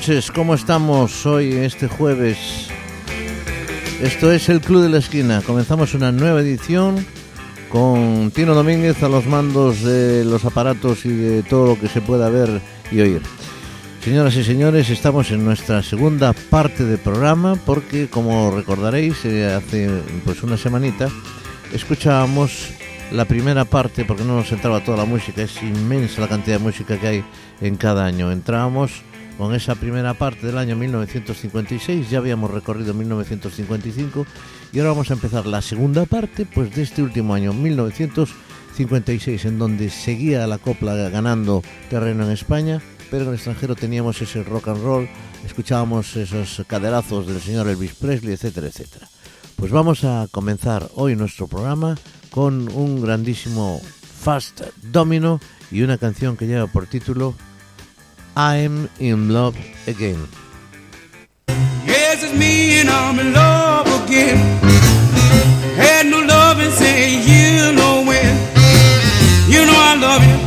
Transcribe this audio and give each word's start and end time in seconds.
noches, 0.00 0.30
¿cómo 0.30 0.54
estamos 0.54 1.26
hoy, 1.26 1.52
este 1.52 1.86
jueves? 1.86 2.68
Esto 4.00 4.32
es 4.32 4.48
el 4.48 4.62
Club 4.62 4.84
de 4.84 4.88
la 4.88 4.96
Esquina. 4.96 5.42
Comenzamos 5.42 5.92
una 5.92 6.10
nueva 6.10 6.40
edición 6.40 7.04
con 7.68 8.30
Tino 8.30 8.54
Domínguez 8.54 9.02
a 9.02 9.10
los 9.10 9.26
mandos 9.26 9.82
de 9.82 10.24
los 10.24 10.46
aparatos 10.46 11.04
y 11.04 11.10
de 11.10 11.42
todo 11.42 11.66
lo 11.66 11.78
que 11.78 11.88
se 11.88 12.00
pueda 12.00 12.30
ver 12.30 12.62
y 12.90 13.00
oír. 13.00 13.20
Señoras 14.02 14.34
y 14.36 14.44
señores, 14.44 14.88
estamos 14.88 15.30
en 15.32 15.44
nuestra 15.44 15.82
segunda 15.82 16.32
parte 16.32 16.86
del 16.86 16.98
programa 16.98 17.56
porque, 17.66 18.08
como 18.08 18.50
recordaréis, 18.52 19.22
eh, 19.26 19.52
hace 19.52 19.90
pues 20.24 20.42
una 20.42 20.56
semanita 20.56 21.10
escuchábamos 21.74 22.70
la 23.12 23.26
primera 23.26 23.66
parte 23.66 24.06
porque 24.06 24.24
no 24.24 24.36
nos 24.36 24.50
entraba 24.50 24.82
toda 24.82 24.96
la 24.96 25.04
música, 25.04 25.42
es 25.42 25.62
inmensa 25.62 26.22
la 26.22 26.28
cantidad 26.28 26.56
de 26.56 26.64
música 26.64 26.98
que 26.98 27.06
hay 27.06 27.24
en 27.60 27.76
cada 27.76 28.06
año. 28.06 28.32
Entrábamos 28.32 29.02
con 29.38 29.54
esa 29.54 29.74
primera 29.74 30.14
parte 30.14 30.46
del 30.46 30.58
año 30.58 30.76
1956, 30.76 32.10
ya 32.10 32.18
habíamos 32.18 32.50
recorrido 32.50 32.94
1955 32.94 34.26
y 34.72 34.78
ahora 34.78 34.90
vamos 34.90 35.10
a 35.10 35.14
empezar 35.14 35.46
la 35.46 35.62
segunda 35.62 36.04
parte 36.06 36.46
pues 36.46 36.74
de 36.74 36.82
este 36.82 37.02
último 37.02 37.34
año 37.34 37.52
1956 37.52 39.44
en 39.44 39.58
donde 39.58 39.90
seguía 39.90 40.46
la 40.46 40.58
copla 40.58 40.94
ganando 41.08 41.62
terreno 41.88 42.24
en 42.24 42.30
España, 42.32 42.80
pero 43.10 43.22
en 43.22 43.30
el 43.30 43.34
extranjero 43.34 43.74
teníamos 43.74 44.20
ese 44.22 44.42
rock 44.44 44.68
and 44.68 44.82
roll, 44.82 45.08
escuchábamos 45.44 46.16
esos 46.16 46.62
caderazos 46.66 47.26
del 47.26 47.40
señor 47.40 47.68
Elvis 47.68 47.94
Presley, 47.94 48.34
etcétera, 48.34 48.66
etcétera. 48.68 49.08
Pues 49.56 49.72
vamos 49.72 50.04
a 50.04 50.26
comenzar 50.30 50.88
hoy 50.94 51.16
nuestro 51.16 51.46
programa 51.46 51.96
con 52.30 52.68
un 52.72 53.02
grandísimo 53.02 53.80
Fast 54.20 54.62
Domino 54.82 55.40
y 55.70 55.82
una 55.82 55.98
canción 55.98 56.36
que 56.36 56.46
lleva 56.46 56.66
por 56.66 56.86
título 56.86 57.34
I'm 58.36 58.88
in 58.98 59.30
love 59.30 59.56
again. 59.86 60.28
Yes, 61.84 62.22
it's 62.22 62.32
me 62.32 62.80
and 62.80 62.88
I'm 62.88 63.18
in 63.18 63.32
love 63.32 63.86
again. 64.04 64.38
Had 65.76 66.06
no 66.06 66.20
love 66.20 66.58
and 66.60 66.72
say 66.72 67.10
you 67.10 67.72
know 67.72 68.04
when. 68.06 68.34
You 69.48 69.66
know 69.66 69.76
I 69.76 69.96
love 69.98 70.22
you. 70.22 70.38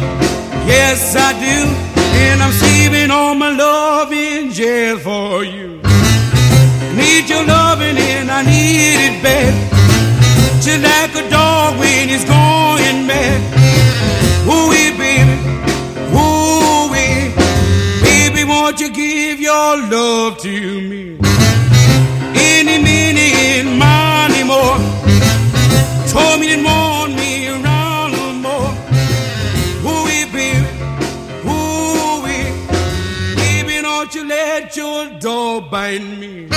Yes, 0.67 1.16
I 1.16 1.34
do. 1.34 1.67
And 2.23 2.42
I'm 2.42 2.54
saving 2.54 3.11
all 3.11 3.36
my 3.36 3.50
love 3.50 4.11
in 4.11 4.52
jail 4.52 4.98
for 4.98 5.44
you. 5.44 5.81
Need 6.95 7.30
your 7.30 7.44
loving 7.45 7.98
and 7.98 8.31
I 8.31 8.44
need 8.44 9.00
it 9.08 9.23
bad. 9.23 9.54
Just 10.64 10.84
like 10.84 11.12
your 19.64 19.89
love 19.89 20.38
to 20.39 20.81
me? 20.89 21.17
Any 22.36 22.78
minute, 22.89 23.66
money 23.78 24.44
more. 24.44 24.78
Told 26.14 26.39
me 26.42 26.47
to 26.55 26.64
want 26.64 27.16
me 27.16 27.47
around 27.47 28.11
no 28.11 28.25
more. 28.45 28.72
Ooh, 29.88 30.03
baby, 30.09 30.50
ooh, 31.47 32.22
baby, 33.36 33.81
don't 33.81 34.14
you 34.16 34.28
let 34.28 34.75
your 34.75 35.02
dog 35.20 35.72
bite 35.72 36.02
me. 36.22 36.50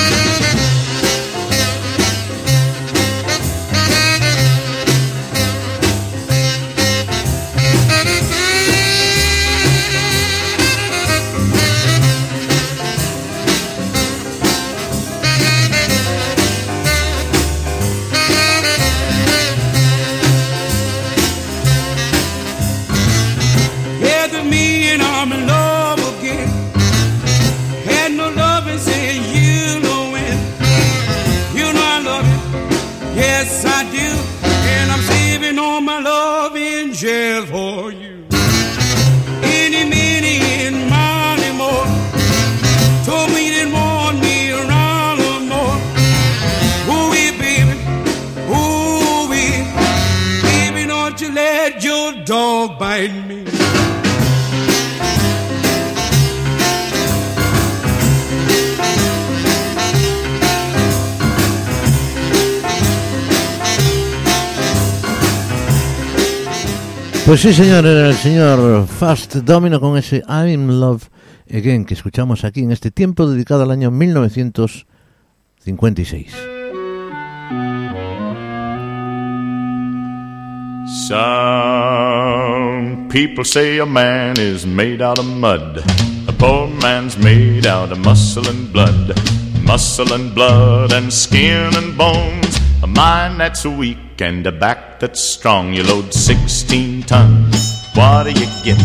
Pues 67.27 67.41
sí, 67.41 67.53
señor, 67.53 67.85
el 67.85 68.15
señor 68.15 68.87
Fast 68.87 69.35
Domino 69.39 69.81
con 69.81 69.99
ese 69.99 70.23
I'm 70.29 70.79
Love 70.79 71.09
Again 71.51 71.85
que 71.85 71.95
escuchamos 71.95 72.45
aquí 72.45 72.61
en 72.61 72.71
este 72.71 72.93
tiempo 72.93 73.29
dedicado 73.29 73.65
al 73.65 73.73
año 73.73 73.91
1956. 73.91 76.33
Some 81.09 83.09
people 83.11 83.45
say 83.45 83.81
a 83.81 83.87
man 83.87 84.37
is 84.39 84.65
made 84.65 85.03
out 85.03 85.19
of 85.19 85.27
mud. 85.27 85.83
A 86.29 86.33
poor 86.33 86.69
man's 86.81 87.19
made 87.19 87.67
out 87.67 87.91
of 87.91 87.99
muscle 87.99 88.49
and 88.49 88.73
blood. 88.73 89.21
Muscle 89.65 90.15
and 90.15 90.33
blood 90.33 90.93
and 90.93 91.13
skin 91.13 91.75
and 91.75 91.97
bones. 91.97 92.61
A 92.85 92.87
mind 92.87 93.41
that's 93.41 93.67
weak 93.67 94.06
and 94.21 94.47
a 94.47 94.53
back 94.53 95.01
that's 95.01 95.21
strong. 95.21 95.75
You 95.75 95.83
load 95.83 96.13
16 96.13 97.03
tons. 97.05 97.57
What 97.95 98.25
do 98.25 98.31
you 98.31 98.47
get? 98.65 98.81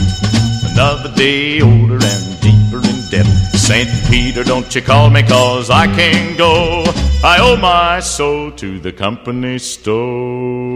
Another 0.72 1.14
day 1.16 1.62
older 1.62 2.00
and 2.02 2.40
deeper 2.42 2.78
in 2.78 3.10
debt. 3.10 3.26
St. 3.54 3.90
Peter, 4.10 4.44
don't 4.44 4.74
you 4.74 4.82
call 4.82 5.10
me, 5.10 5.24
cause 5.24 5.70
I 5.70 5.88
can't 5.88 6.38
go. 6.38 6.84
I 7.24 7.38
owe 7.40 7.58
my 7.58 8.00
soul 8.00 8.52
to 8.54 8.80
the 8.80 8.92
company 8.92 9.60
store. 9.60 10.76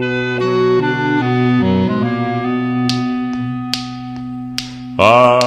Was 4.96 5.45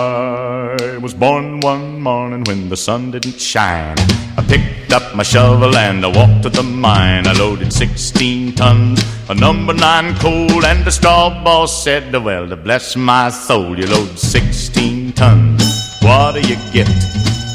born 1.19 1.59
one 1.59 2.00
morning 2.00 2.44
when 2.46 2.69
the 2.69 2.78
sun 2.78 3.12
didn't 3.12 3.40
shine. 3.40 3.97
I 4.38 4.44
picked 4.47 4.94
up 4.94 5.13
my 5.13 5.24
shovel 5.24 5.75
and 5.75 6.06
I 6.06 6.07
walked 6.07 6.44
to 6.44 6.50
the 6.50 6.63
mine. 6.63 7.28
I 7.28 7.34
loaded 7.34 7.74
16 7.74 8.56
tons 8.56 9.03
of 9.29 9.38
number 9.38 9.74
nine 9.74 10.16
coal, 10.16 10.66
and 10.66 10.85
the 10.85 10.91
straw 10.91 11.44
boss 11.44 11.84
said, 11.84 12.16
Well, 12.16 12.47
to 12.47 12.56
bless 12.56 12.96
my 12.96 13.29
soul, 13.29 13.78
you 13.78 13.88
load 13.88 14.18
16 14.18 15.12
tons. 15.12 15.63
What 16.02 16.35
do 16.35 16.41
you 16.41 16.56
get? 16.72 16.90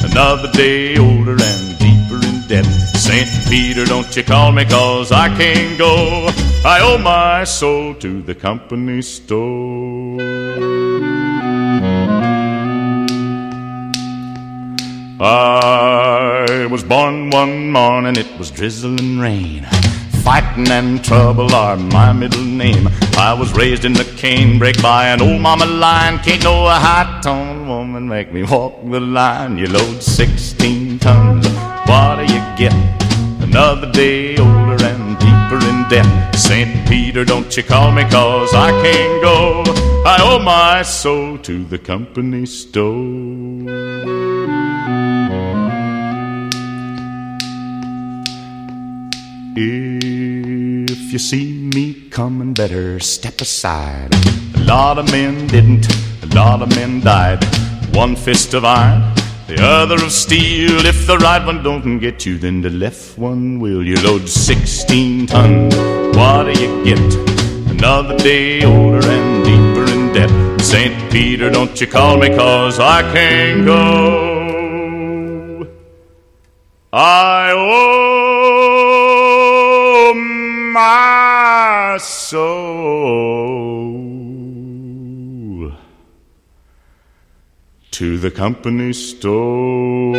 Another 0.04 0.50
day 0.52 0.98
older 0.98 1.36
and 1.40 1.78
deeper 1.78 2.20
in 2.26 2.46
debt. 2.46 2.66
St. 2.94 3.28
Peter, 3.48 3.86
don't 3.86 4.14
you 4.14 4.22
call 4.22 4.52
me, 4.52 4.66
cause 4.66 5.10
I 5.10 5.28
can't 5.36 5.78
go. 5.78 6.28
I 6.66 6.80
owe 6.82 6.98
my 6.98 7.44
soul 7.44 7.94
to 7.94 8.20
the 8.22 8.34
company 8.34 9.00
store. 9.00 9.93
I 15.20 16.66
was 16.70 16.82
born 16.82 17.30
one 17.30 17.70
morning, 17.70 18.16
it 18.16 18.36
was 18.36 18.50
drizzling 18.50 19.20
rain. 19.20 19.64
Fighting 20.24 20.68
and 20.70 21.04
trouble 21.04 21.54
are 21.54 21.76
my 21.76 22.12
middle 22.12 22.42
name. 22.42 22.88
I 23.16 23.32
was 23.32 23.52
raised 23.52 23.84
in 23.84 23.92
the 23.92 24.02
canebrake 24.02 24.82
by 24.82 25.08
an 25.08 25.22
old 25.22 25.40
mama 25.40 25.66
lion. 25.66 26.18
Can't 26.18 26.42
no 26.42 26.66
high 26.66 27.20
tone 27.22 27.68
woman 27.68 28.08
make 28.08 28.32
me 28.32 28.42
walk 28.42 28.74
the 28.84 28.98
line. 28.98 29.56
You 29.56 29.68
load 29.68 30.02
16 30.02 30.98
tons, 30.98 31.46
what 31.86 32.16
do 32.16 32.22
you 32.34 32.42
get? 32.56 32.74
Another 33.40 33.92
day 33.92 34.36
older 34.36 34.82
and 34.84 35.16
deeper 35.20 35.64
in 35.68 35.88
debt. 35.88 36.34
St. 36.34 36.88
Peter, 36.88 37.24
don't 37.24 37.56
you 37.56 37.62
call 37.62 37.92
me, 37.92 38.02
cause 38.10 38.52
I 38.52 38.72
can't 38.82 39.22
go. 39.22 39.62
I 40.06 40.18
owe 40.22 40.40
my 40.40 40.82
soul 40.82 41.38
to 41.38 41.64
the 41.64 41.78
company 41.78 42.46
store. 42.46 44.13
If 49.56 51.12
you 51.12 51.18
see 51.20 51.52
me 51.52 52.08
coming, 52.10 52.54
better 52.54 52.98
step 52.98 53.40
aside. 53.40 54.12
A 54.56 54.64
lot 54.64 54.98
of 54.98 55.08
men 55.12 55.46
didn't, 55.46 55.86
a 56.24 56.26
lot 56.34 56.60
of 56.60 56.70
men 56.70 57.00
died. 57.00 57.44
One 57.94 58.16
fist 58.16 58.54
of 58.54 58.64
iron, 58.64 59.14
the 59.46 59.62
other 59.62 59.94
of 59.94 60.10
steel. 60.10 60.84
If 60.84 61.06
the 61.06 61.18
right 61.18 61.44
one 61.46 61.62
don't 61.62 62.00
get 62.00 62.26
you, 62.26 62.36
then 62.36 62.62
the 62.62 62.70
left 62.70 63.16
one 63.16 63.60
will. 63.60 63.86
You 63.86 63.94
load 64.02 64.28
16 64.28 65.28
tons, 65.28 65.76
what 66.16 66.52
do 66.52 66.60
you 66.60 66.84
get? 66.84 67.14
Another 67.70 68.16
day 68.18 68.64
older 68.64 69.06
and 69.06 69.44
deeper 69.44 69.88
in 69.88 70.12
debt. 70.12 70.60
St. 70.60 71.12
Peter, 71.12 71.48
don't 71.48 71.80
you 71.80 71.86
call 71.86 72.16
me, 72.16 72.28
cause 72.30 72.80
I 72.80 73.02
can't 73.12 73.64
go. 73.64 74.34
I 76.92 77.52
owe 77.52 78.23
my 80.74 81.96
to 87.92 88.18
the 88.18 88.32
company 88.32 88.90
store. 88.90 90.18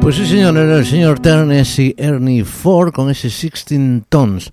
Pues 0.00 0.16
sí, 0.16 0.26
señor, 0.26 0.56
el 0.56 0.86
señor 0.86 1.18
Tennessee 1.18 1.94
Ernie 1.98 2.42
Ford 2.44 2.94
con 2.94 3.10
ese 3.10 3.28
16 3.28 4.04
Tons. 4.08 4.50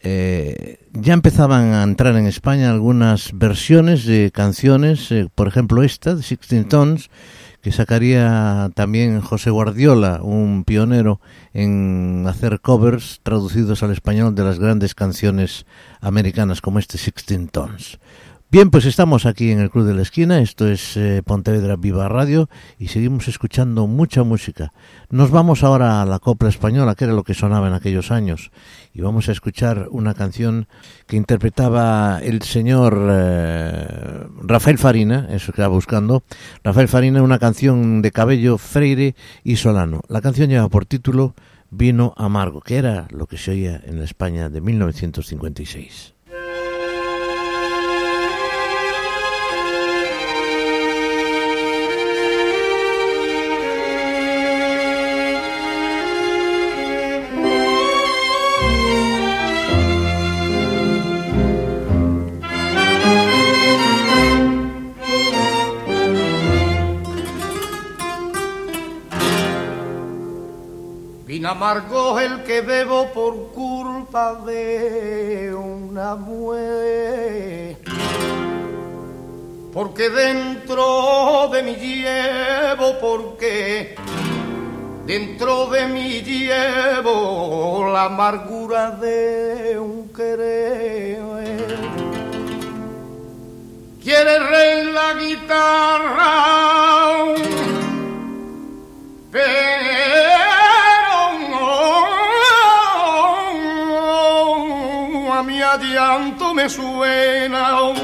Eh, 0.00 0.78
ya 0.94 1.14
empezaban 1.14 1.74
a 1.74 1.84
entrar 1.84 2.16
en 2.16 2.26
España 2.26 2.70
algunas 2.70 3.30
versiones 3.34 4.04
de 4.04 4.32
canciones, 4.32 5.12
eh, 5.12 5.28
por 5.32 5.46
ejemplo 5.46 5.84
esta, 5.84 6.10
de 6.10 6.22
16 6.22 6.68
Tons, 6.68 7.10
que 7.60 7.72
sacaría 7.72 8.70
también 8.74 9.20
José 9.20 9.50
Guardiola, 9.50 10.20
un 10.22 10.64
pionero 10.64 11.20
en 11.52 12.24
hacer 12.28 12.60
covers 12.60 13.20
traducidos 13.22 13.82
al 13.82 13.90
español 13.90 14.34
de 14.34 14.44
las 14.44 14.58
grandes 14.58 14.94
canciones 14.94 15.66
americanas 16.00 16.60
como 16.60 16.78
este 16.78 16.98
16 16.98 17.50
Tons. 17.50 17.98
Bien, 18.50 18.70
pues 18.70 18.86
estamos 18.86 19.26
aquí 19.26 19.50
en 19.50 19.58
el 19.58 19.68
Club 19.68 19.84
de 19.84 19.92
la 19.92 20.00
Esquina, 20.00 20.40
esto 20.40 20.66
es 20.66 20.96
eh, 20.96 21.22
Pontevedra 21.22 21.76
Viva 21.76 22.08
Radio 22.08 22.48
y 22.78 22.88
seguimos 22.88 23.28
escuchando 23.28 23.86
mucha 23.86 24.22
música. 24.22 24.72
Nos 25.10 25.30
vamos 25.30 25.62
ahora 25.62 26.00
a 26.00 26.06
la 26.06 26.18
copla 26.18 26.48
española, 26.48 26.94
que 26.94 27.04
era 27.04 27.12
lo 27.12 27.24
que 27.24 27.34
sonaba 27.34 27.68
en 27.68 27.74
aquellos 27.74 28.10
años, 28.10 28.50
y 28.94 29.02
vamos 29.02 29.28
a 29.28 29.32
escuchar 29.32 29.88
una 29.90 30.14
canción 30.14 30.66
que 31.06 31.18
interpretaba 31.18 32.20
el 32.22 32.40
señor 32.40 32.98
eh, 33.10 34.26
Rafael 34.40 34.78
Farina, 34.78 35.28
eso 35.28 35.52
que 35.52 35.60
estaba 35.60 35.68
buscando, 35.68 36.22
Rafael 36.64 36.88
Farina, 36.88 37.22
una 37.22 37.38
canción 37.38 38.00
de 38.00 38.12
Cabello, 38.12 38.56
Freire 38.56 39.14
y 39.44 39.56
Solano. 39.56 40.00
La 40.08 40.22
canción 40.22 40.48
lleva 40.48 40.70
por 40.70 40.86
título 40.86 41.34
Vino 41.68 42.14
Amargo, 42.16 42.62
que 42.62 42.76
era 42.76 43.08
lo 43.10 43.26
que 43.26 43.36
se 43.36 43.50
oía 43.50 43.82
en 43.84 44.00
España 44.00 44.48
de 44.48 44.62
1956. 44.62 46.14
Vino 71.38 71.50
amargo 71.50 72.18
el 72.18 72.42
que 72.42 72.62
bebo 72.62 73.12
por 73.12 73.52
culpa 73.52 74.34
de 74.44 75.54
una 75.54 76.16
mujer. 76.16 77.76
Porque 79.72 80.10
dentro 80.10 81.48
de 81.52 81.62
mí 81.62 81.76
llevo, 81.76 82.98
porque 83.00 83.94
dentro 85.06 85.66
de 85.66 85.86
mí 85.86 86.22
llevo 86.22 87.88
la 87.92 88.06
amargura 88.06 88.90
de 88.90 89.78
un 89.78 90.08
querer. 90.08 91.22
Quiere 94.02 94.84
la 94.92 95.14
guitarra, 95.14 96.48
adianto 105.78 106.54
me 106.54 106.68
suena. 106.68 107.94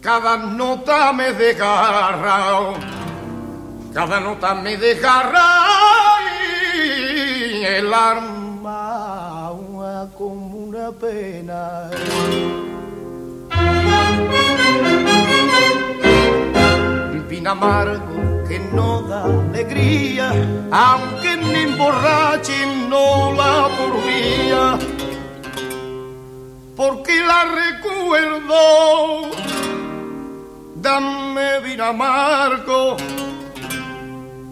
Cada 0.00 0.36
nota 0.36 1.12
me 1.12 1.32
desgarra, 1.32 2.74
cada 3.92 4.20
nota 4.20 4.54
me 4.54 4.76
desgarra 4.76 5.48
y 6.74 7.64
el 7.64 7.92
alma 7.92 9.52
como 10.16 10.56
una 10.56 10.90
pena. 10.92 11.90
Vino 17.28 17.50
amargo 17.50 18.44
que 18.48 18.58
no 18.72 19.02
da 19.02 19.24
alegría, 19.24 20.32
aunque 20.70 21.36
me 21.36 21.64
emborrache 21.64 22.56
no 22.88 23.34
la 23.34 23.68
porvía, 23.76 24.78
porque 26.78 27.20
la 27.20 27.44
recuerdo. 27.44 29.32
Dame 30.76 31.58
vino 31.58 31.84
amargo, 31.84 32.96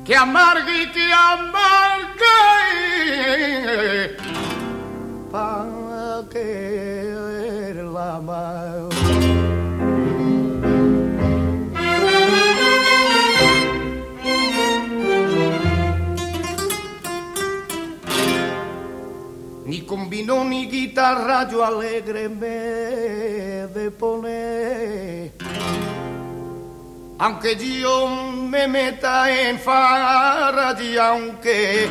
que 0.05 0.17
amargue 0.17 0.83
y 0.83 0.87
que 0.91 1.13
amargue, 1.13 2.41
para 5.31 6.25
que 6.29 7.81
la 7.95 8.17
amargo. 8.17 8.96
Vino 20.27 20.43
ni 20.43 20.67
guitarra 20.67 21.49
yo 21.49 21.65
alegre 21.65 22.29
me 22.29 23.69
de 23.73 23.93
poner. 23.93 25.31
Aunque 27.17 27.55
yo 27.55 28.09
me 28.09 28.67
meta 28.67 29.31
en 29.31 29.57
farra 29.57 30.77
y 30.83 30.97
aunque 30.99 31.89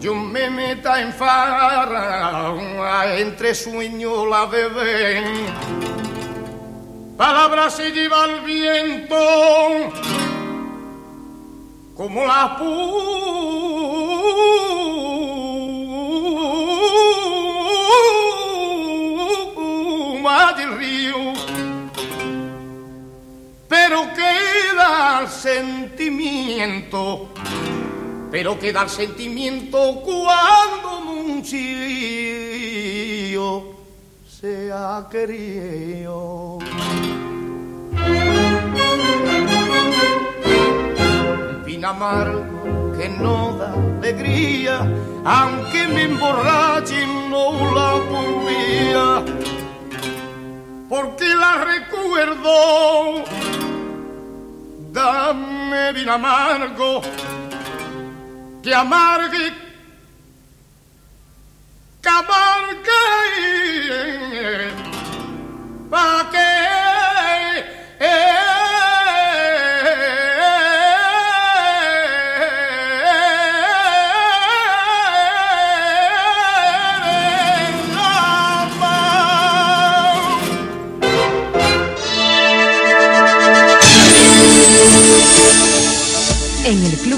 yo 0.00 0.14
me 0.14 0.48
meta 0.48 1.02
en 1.02 1.12
farra, 1.12 2.54
entre 3.18 3.54
sueño 3.54 4.24
la 4.24 4.46
bebé. 4.46 5.22
Palabras 7.18 7.74
se 7.74 7.90
lleva 7.90 8.24
el 8.24 8.40
viento 8.40 9.14
como 11.94 12.24
la 12.24 12.56
puma 20.26 20.52
del 20.54 20.76
río, 20.76 21.32
pero 23.68 24.08
queda 24.12 25.20
el 25.20 25.28
sentimiento, 25.28 27.28
pero 28.30 28.58
queda 28.58 28.82
el 28.82 28.88
sentimiento 28.88 30.02
cuando 30.04 30.98
un 31.12 31.44
chío 31.44 31.62
se 34.28 34.72
ha 34.72 35.06
querido. 35.08 36.58
Vin 41.64 41.84
amargo 41.84 42.96
que 42.98 43.08
no 43.08 43.56
da 43.58 43.72
alegría, 43.72 44.80
aunque 45.24 45.86
me 45.86 46.02
emborrache 46.02 47.06
no 47.30 47.52
la 47.74 47.94
podía, 48.10 48.65
porque 50.96 51.28
la 51.34 51.52
recuerdo. 51.72 53.24
Dame 54.92 55.92
vino 55.92 56.12
amargo, 56.14 57.02
que 58.62 58.74
amargue, 58.74 59.52
que 62.00 62.08
amargue, 62.08 63.04
pa' 65.90 66.30
que 66.32 66.55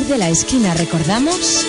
de 0.09 0.19
la 0.19 0.31
Esquina 0.31 0.73
recordamos... 0.75 1.67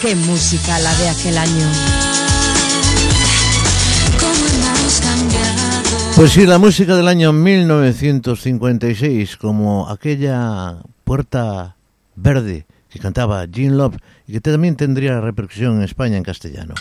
¡Qué 0.00 0.14
música 0.14 0.78
la 0.78 0.94
de 0.94 1.08
aquel 1.08 1.36
año! 1.36 1.66
Pues 6.16 6.30
sí, 6.32 6.46
la 6.46 6.58
música 6.58 6.96
del 6.96 7.08
año 7.08 7.34
1956, 7.34 9.36
como 9.36 9.90
aquella 9.90 10.76
puerta 11.04 11.76
verde 12.16 12.64
que 12.88 12.98
cantaba 12.98 13.44
Jean 13.44 13.76
Love 13.76 13.98
y 14.26 14.32
que 14.32 14.40
también 14.40 14.76
tendría 14.76 15.20
repercusión 15.20 15.76
en 15.76 15.82
España 15.82 16.16
en 16.16 16.22
castellano. 16.22 16.72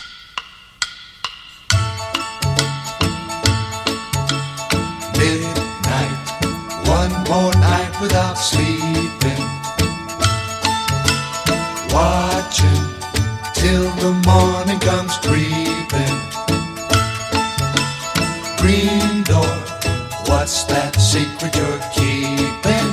Without 8.02 8.36
sleeping. 8.36 9.42
Watching 11.92 12.84
till 13.54 13.90
the 14.04 14.14
morning 14.26 14.80
comes 14.80 15.18
creeping. 15.26 16.18
Green 18.62 19.24
door, 19.24 19.56
what's 20.28 20.64
that 20.66 20.94
secret 21.00 21.56
you're 21.56 21.82
keeping? 21.94 22.92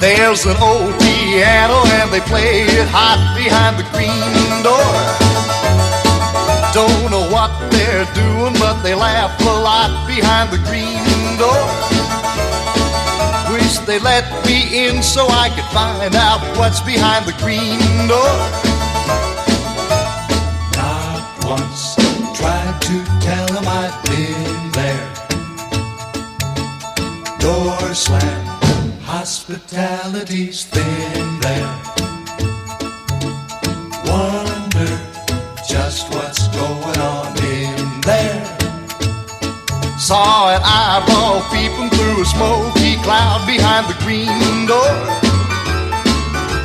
There's 0.00 0.44
an 0.44 0.56
old 0.60 0.92
piano 1.00 1.80
and 1.96 2.12
they 2.12 2.20
play 2.20 2.62
it 2.62 2.88
hot 2.92 3.20
behind 3.36 3.78
the 3.78 3.86
green 3.94 4.62
door. 4.62 4.94
Don't 6.74 7.10
know 7.10 7.26
what 7.30 7.52
they're 7.70 8.04
doing, 8.12 8.52
but 8.58 8.82
they 8.82 8.94
laugh 8.94 9.40
a 9.40 9.44
lot 9.44 10.06
behind 10.06 10.50
the 10.50 10.58
green 10.68 11.38
door. 11.38 12.03
Wish 13.74 13.86
they 13.86 13.98
let 13.98 14.24
me 14.46 14.86
in 14.86 15.02
so 15.02 15.26
I 15.28 15.48
could 15.48 15.64
find 15.72 16.14
out 16.14 16.40
what's 16.56 16.80
behind 16.80 17.26
the 17.26 17.32
green 17.42 17.80
door. 18.06 18.34
Not 20.78 21.24
once 21.44 21.96
tried 22.38 22.78
to 22.82 22.96
tell 23.26 23.46
them 23.48 23.66
I've 23.66 23.98
been 24.04 24.70
there. 24.78 25.06
Door 27.40 27.94
slam, 27.94 28.46
hospitality's 29.02 30.66
thin 30.66 31.40
there. 31.40 31.74
Wonder 34.06 34.94
just 35.68 36.14
what's 36.14 36.46
going 36.48 36.98
on 37.00 37.36
in 37.42 38.00
there. 38.02 38.44
Saw 39.98 40.54
an 40.54 40.62
eyeball 40.62 41.42
peeping 41.50 41.90
through 41.90 42.22
a 42.22 42.24
smoky 42.24 42.83
cloud 43.04 43.46
behind 43.46 43.86
the 43.86 43.96
green 44.02 44.66
door. 44.66 44.92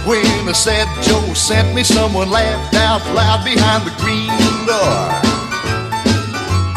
When 0.08 0.48
I 0.48 0.54
said 0.54 0.88
Joe 1.04 1.34
sent 1.34 1.76
me, 1.76 1.84
someone 1.84 2.32
laughed 2.32 2.76
out 2.76 3.04
loud 3.14 3.44
behind 3.44 3.84
the 3.86 3.94
green 4.00 4.32
door. 4.66 5.00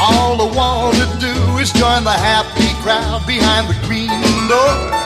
All 0.02 0.34
I 0.42 0.48
want 0.52 0.96
to 0.98 1.08
do 1.18 1.34
is 1.58 1.72
join 1.72 2.02
the 2.02 2.10
happy 2.10 2.74
crowd 2.82 3.24
behind 3.24 3.68
the 3.70 3.78
green 3.86 4.10
door. 4.50 5.01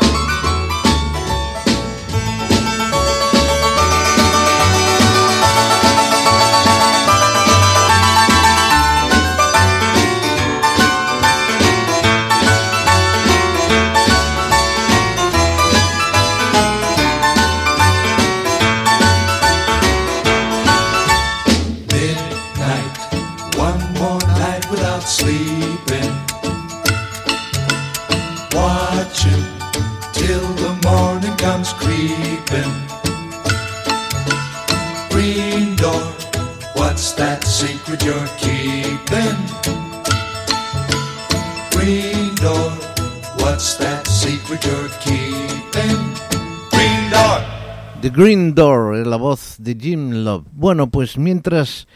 Green 48.17 48.55
Door, 48.55 48.97
eh, 48.97 49.05
la 49.05 49.17
voz 49.17 49.57
de 49.59 49.77
Jim 49.79 50.25
Love. 50.25 50.47
Bueno, 50.53 50.89
pues 50.89 51.19
mientras 51.19 51.87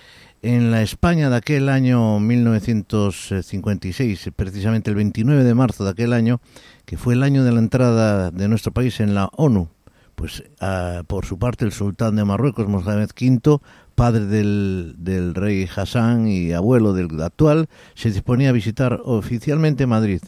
en 0.43 0.71
la 0.71 0.83
España 0.83 1.31
de 1.31 1.37
aquel 1.37 1.71
año 1.71 2.21
1956, 2.21 4.29
precisamente 4.37 4.91
el 4.91 4.97
29 4.97 5.45
de 5.45 5.55
marzo 5.55 5.83
de 5.83 5.93
aquel 5.93 6.13
año, 6.13 6.43
que 6.85 6.99
fue 6.99 7.15
el 7.15 7.23
año 7.23 7.43
de 7.43 7.53
la 7.53 7.61
entrada 7.61 8.31
de 8.31 8.49
nuestro 8.49 8.71
país 8.71 9.01
en 9.01 9.15
la 9.15 9.31
ONU, 9.35 9.71
pues 10.15 10.45
ah, 10.61 11.05
por 11.07 11.25
su 11.25 11.39
parte 11.39 11.65
el 11.65 11.73
sultán 11.73 12.17
de 12.17 12.27
Marruecos, 12.27 12.69
Mohamed 12.69 13.09
V, 13.19 13.59
padre 13.95 14.27
del, 14.27 14.97
del 14.99 15.35
rey 15.35 15.67
Hassan 15.75 16.29
y 16.29 16.53
abuelo 16.53 16.93
del 16.93 17.19
actual, 17.23 17.71
se 17.95 18.11
disponía 18.11 18.51
a 18.51 18.53
visitar 18.53 19.01
oficialmente 19.05 19.87
Madrid. 19.87 20.21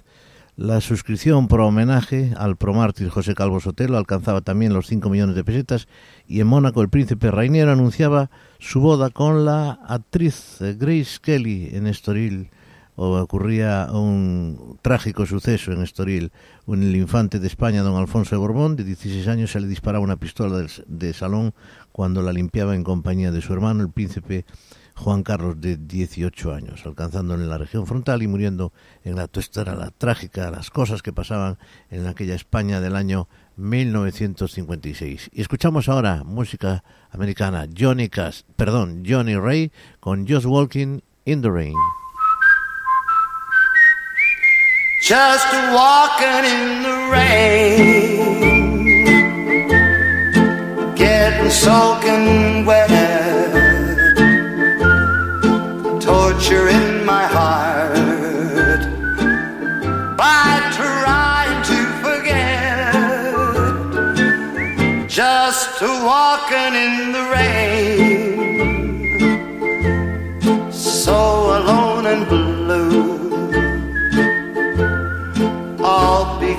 La 0.56 0.82
suscripción 0.82 1.48
por 1.48 1.62
homenaje 1.62 2.34
al 2.36 2.56
promártir 2.56 3.08
José 3.08 3.34
Calvo 3.34 3.58
Sotelo 3.58 3.96
alcanzaba 3.96 4.42
también 4.42 4.74
los 4.74 4.86
5 4.86 5.08
millones 5.08 5.34
de 5.34 5.44
pesetas 5.44 5.88
y 6.28 6.40
en 6.40 6.46
Mónaco 6.46 6.82
el 6.82 6.90
príncipe 6.90 7.30
Rainier 7.30 7.70
anunciaba 7.70 8.30
su 8.58 8.80
boda 8.80 9.08
con 9.08 9.46
la 9.46 9.78
actriz 9.88 10.58
Grace 10.60 11.18
Kelly 11.22 11.70
en 11.72 11.86
Estoril. 11.86 12.50
O 12.96 13.18
ocurría 13.18 13.88
un 13.90 14.78
trágico 14.82 15.24
suceso 15.24 15.72
en 15.72 15.80
Estoril. 15.80 16.30
Un, 16.66 16.82
el 16.82 16.96
infante 16.96 17.38
de 17.38 17.46
España, 17.46 17.80
don 17.80 17.96
Alfonso 17.96 18.36
de 18.36 18.40
Borbón, 18.40 18.76
de 18.76 18.84
16 18.84 19.28
años, 19.28 19.52
se 19.52 19.60
le 19.60 19.66
disparaba 19.66 20.04
una 20.04 20.16
pistola 20.16 20.66
de 20.86 21.12
salón 21.14 21.54
cuando 21.92 22.20
la 22.20 22.34
limpiaba 22.34 22.74
en 22.74 22.84
compañía 22.84 23.32
de 23.32 23.40
su 23.40 23.54
hermano, 23.54 23.82
el 23.82 23.90
príncipe 23.90 24.44
Juan 25.02 25.24
Carlos 25.24 25.60
de 25.60 25.76
18 25.76 26.54
años, 26.54 26.86
alcanzándole 26.86 27.44
la 27.44 27.58
región 27.58 27.88
frontal 27.88 28.22
y 28.22 28.28
muriendo 28.28 28.72
en 29.02 29.16
la 29.16 29.28
esta 29.32 29.62
era 29.62 29.74
la 29.74 29.90
trágica, 29.90 30.48
las 30.52 30.70
cosas 30.70 31.02
que 31.02 31.12
pasaban 31.12 31.58
en 31.90 32.06
aquella 32.06 32.36
España 32.36 32.80
del 32.80 32.94
año 32.94 33.28
1956. 33.56 35.30
Y 35.32 35.40
escuchamos 35.40 35.88
ahora 35.88 36.22
música 36.24 36.84
americana, 37.10 37.66
Johnny 37.76 38.08
Cash, 38.08 38.42
perdón, 38.54 39.02
Johnny 39.04 39.34
Ray 39.34 39.72
con 39.98 40.24
Just 40.24 40.46
Walking 40.46 41.00
in 41.24 41.42
the 41.42 41.50
Rain. 41.50 41.74
Just 45.02 45.52
walking 45.72 46.44
in 46.44 46.84
the 46.84 47.08
rain, 47.10 48.54
getting 50.94 51.50
soaking 51.50 51.91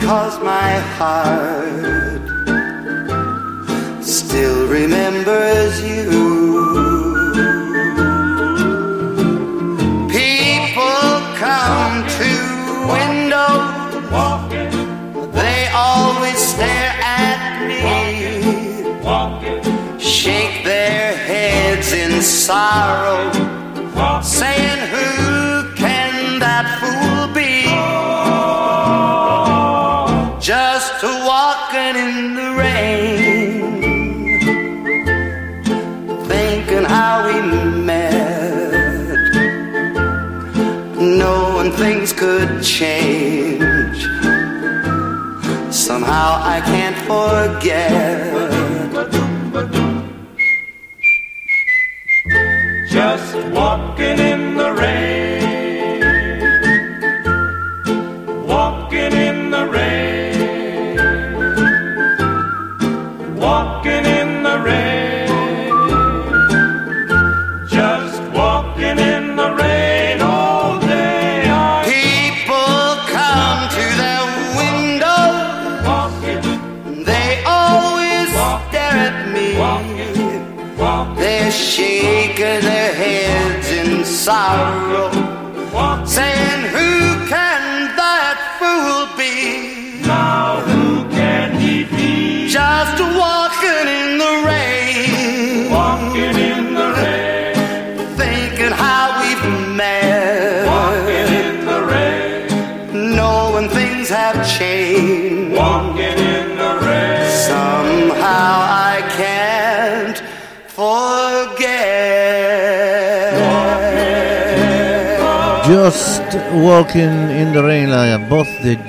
because 0.04 0.38
my 0.44 0.74
heart 1.00 2.28
still 4.04 4.68
remembers 4.68 5.82
you. 5.82 6.10
People 10.12 11.10
come 11.40 12.04
to 12.20 12.32
window, 12.92 13.54
they 15.32 15.70
always 15.74 16.38
stare 16.38 16.96
at 17.02 17.40
me, 17.70 17.80
shake 19.98 20.66
their 20.66 21.16
heads 21.16 21.94
in 21.94 22.22
sorrow, 22.22 23.32
saying, 24.22 24.53
change. 42.64 44.04
Somehow 45.70 46.40
I 46.42 46.62
can't 46.66 46.96
forget. 47.12 48.34
Just 52.90 53.36
walking 53.52 54.20
in 54.20 54.56
the 54.56 54.72
rain. 54.72 55.23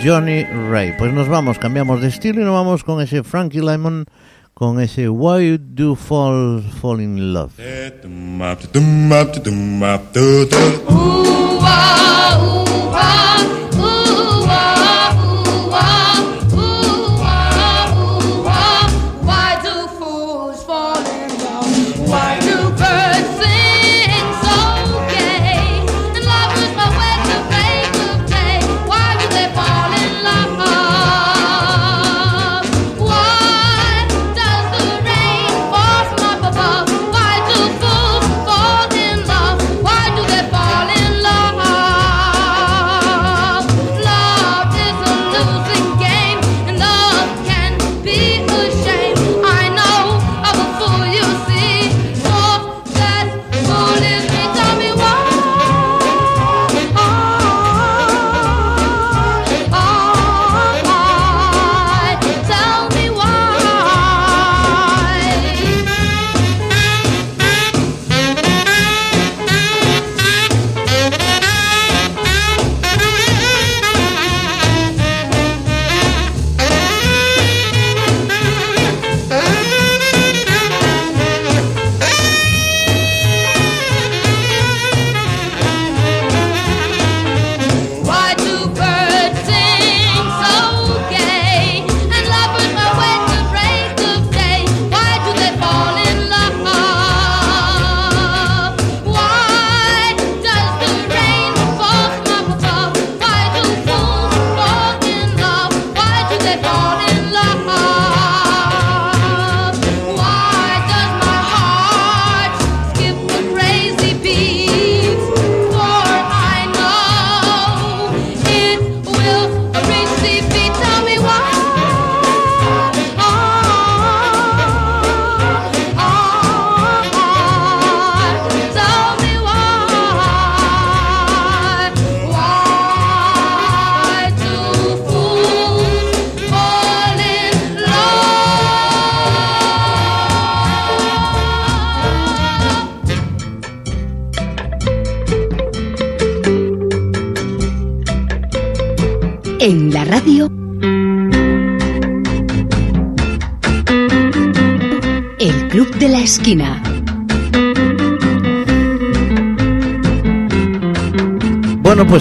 Johnny 0.04 0.44
Ray. 0.44 0.92
Pues 0.98 1.14
nos 1.14 1.28
vamos, 1.28 1.58
cambiamos 1.58 2.02
de 2.02 2.08
estilo 2.08 2.42
y 2.42 2.44
nos 2.44 2.52
vamos 2.52 2.84
con 2.84 3.00
ese 3.00 3.22
Frankie 3.22 3.60
Lyman, 3.60 4.04
con 4.52 4.78
ese 4.78 5.08
Why 5.08 5.56
Do 5.58 5.94
Fall 5.94 6.62
Fall 6.82 7.00
in 7.00 7.32
Love. 7.32 7.52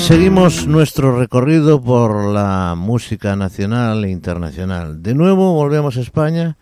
seguimos 0.03 0.67
nuestro 0.67 1.17
recorrido 1.17 1.81
por 1.81 2.25
la 2.25 2.75
música 2.77 3.37
nacional 3.37 4.03
e 4.03 4.09
internacional. 4.09 5.01
De 5.01 5.15
nuevo 5.15 5.53
volvemos 5.53 5.95
a 5.95 6.01
España, 6.01 6.57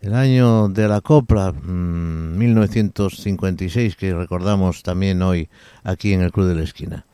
el 0.00 0.14
año 0.14 0.68
de 0.68 0.88
la 0.88 1.02
copla, 1.02 1.52
mm, 1.52 2.38
1956, 2.38 3.94
que 3.94 4.14
recordamos 4.14 4.82
también 4.82 5.20
hoy 5.20 5.50
aquí 5.84 6.14
en 6.14 6.22
el 6.22 6.32
Club 6.32 6.46
de 6.46 6.54
la 6.54 6.62
Esquina. 6.62 7.04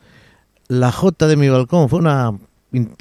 La 0.69 0.93
Jota 0.93 1.27
de 1.27 1.37
mi 1.37 1.49
Balcón 1.49 1.89
fue 1.89 1.99
una 1.99 2.31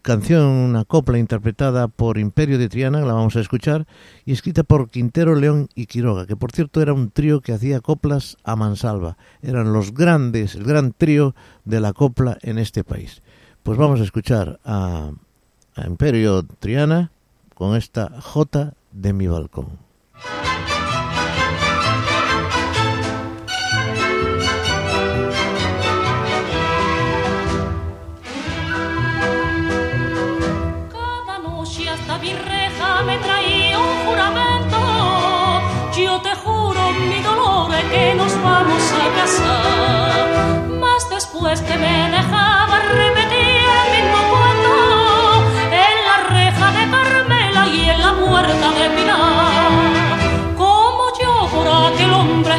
canción, 0.02 0.46
una 0.46 0.86
copla 0.86 1.18
interpretada 1.18 1.88
por 1.88 2.18
Imperio 2.18 2.58
de 2.58 2.70
Triana, 2.70 3.02
la 3.02 3.14
vamos 3.14 3.36
a 3.36 3.40
escuchar, 3.40 3.88
y 4.26 4.32
escrita 4.32 4.64
por 4.64 4.90
Quintero, 4.90 5.36
León 5.36 5.70
y 5.76 5.88
Quiroga, 5.88 6.26
que 6.26 6.36
por 6.36 6.52
cierto 6.52 6.82
era 6.82 6.94
un 6.94 7.12
trío 7.12 7.42
que 7.42 7.54
hacía 7.54 7.82
coplas 7.82 8.38
a 8.44 8.56
mansalva. 8.56 9.18
Eran 9.42 9.74
los 9.74 9.94
grandes, 9.94 10.56
el 10.56 10.64
gran 10.64 10.94
trío 10.94 11.36
de 11.66 11.80
la 11.80 11.94
copla 11.94 12.38
en 12.42 12.58
este 12.58 12.84
país. 12.84 13.22
Pues 13.64 13.78
vamos 13.78 14.00
a 14.00 14.04
escuchar 14.04 14.60
a, 14.66 15.12
a 15.76 15.88
Imperio 15.88 16.44
Triana 16.44 17.12
con 17.54 17.76
esta 17.76 18.22
J 18.22 18.74
de 18.92 19.14
mi 19.14 19.28
balcón. 19.28 19.80
vamos 38.44 38.84
a 39.04 39.06
casar. 39.20 40.68
Más 40.84 41.10
después 41.10 41.62
que 41.62 41.78
me 41.78 42.10
dejaba 42.18 42.80
repetir 43.02 43.64
el 43.82 43.88
mismo 43.96 44.20
cuento 44.32 44.76
en 45.72 45.96
la 46.10 46.18
reja 46.38 46.68
de 46.78 46.84
Carmela 46.96 47.68
y 47.68 47.90
en 47.90 48.02
la 48.02 48.14
puerta 48.14 48.68
de 48.80 48.90
Pilar. 48.96 50.18
Como 50.58 51.04
yo 51.22 51.34
por 51.54 51.68
aquel 51.68 52.14
hombre 52.14 52.58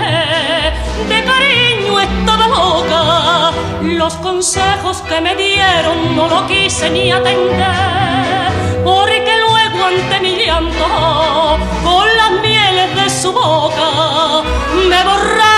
de 1.10 1.18
cariño 1.30 2.00
estaba 2.00 2.46
loca, 2.48 3.52
los 3.82 4.14
consejos 4.14 5.02
que 5.02 5.20
me 5.20 5.36
dieron 5.36 6.16
no 6.16 6.28
lo 6.28 6.46
quise 6.46 6.90
ni 6.90 7.12
atender, 7.12 8.50
porque 8.84 9.32
luego 9.46 9.84
ante 9.86 10.20
mi 10.20 10.36
llanto 10.44 11.58
con 11.84 12.06
las 12.16 12.32
mieles 12.42 12.94
de 12.96 13.10
su 13.10 13.32
boca 13.32 14.42
me 14.88 15.04
borraron 15.04 15.53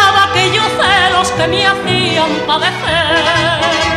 que 1.36 1.46
me 1.48 1.66
hacían 1.66 2.30
padecer. 2.46 3.95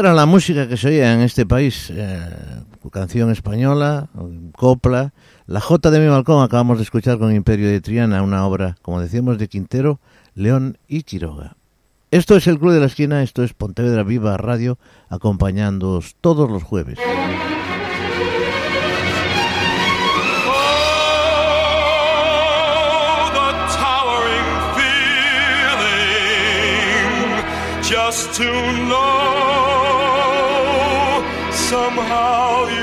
Esta 0.00 0.08
era 0.08 0.16
la 0.16 0.24
música 0.24 0.66
que 0.66 0.78
se 0.78 0.88
oía 0.88 1.12
en 1.12 1.20
este 1.20 1.44
país, 1.44 1.92
eh, 1.94 2.26
canción 2.90 3.30
española, 3.30 4.08
copla. 4.56 5.12
La 5.46 5.60
Jota 5.60 5.90
de 5.90 6.00
mi 6.00 6.08
balcón 6.08 6.42
acabamos 6.42 6.78
de 6.78 6.84
escuchar 6.84 7.18
con 7.18 7.34
Imperio 7.34 7.68
de 7.68 7.82
Triana, 7.82 8.22
una 8.22 8.46
obra, 8.46 8.76
como 8.80 8.98
decíamos, 8.98 9.36
de 9.36 9.48
Quintero, 9.48 10.00
León 10.34 10.78
y 10.88 11.02
Quiroga. 11.02 11.56
Esto 12.10 12.34
es 12.34 12.46
el 12.46 12.58
Club 12.58 12.72
de 12.72 12.80
la 12.80 12.86
Esquina, 12.86 13.22
esto 13.22 13.44
es 13.44 13.52
Pontevedra 13.52 14.02
Viva 14.02 14.38
Radio, 14.38 14.78
acompañándoos 15.10 16.16
todos 16.22 16.50
los 16.50 16.62
jueves. 16.62 16.98
Oh, 16.98 17.40
just 27.82 28.34
to 28.34 28.44
know 28.88 29.49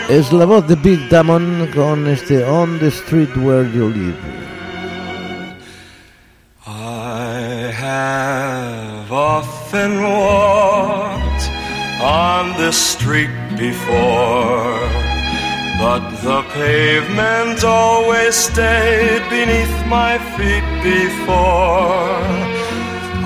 Es 0.09 0.31
la 0.31 0.45
voz 0.45 0.65
de 0.65 0.75
Big 0.75 1.09
Damon 1.09 1.69
con 1.75 2.07
este 2.07 2.45
On 2.45 2.79
the 2.79 2.89
Street 2.89 3.35
Where 3.35 3.69
You 3.69 3.89
Live. 3.89 4.15
I 6.65 7.69
have 7.75 9.11
often 9.11 10.01
walked 10.01 11.49
on 12.01 12.55
this 12.55 12.77
street 12.77 13.29
before, 13.57 14.79
but 15.79 15.99
the 16.23 16.43
pavement 16.53 17.65
always 17.65 18.35
stayed 18.35 19.21
beneath 19.29 19.85
my 19.87 20.17
feet 20.37 20.63
before. 20.81 22.23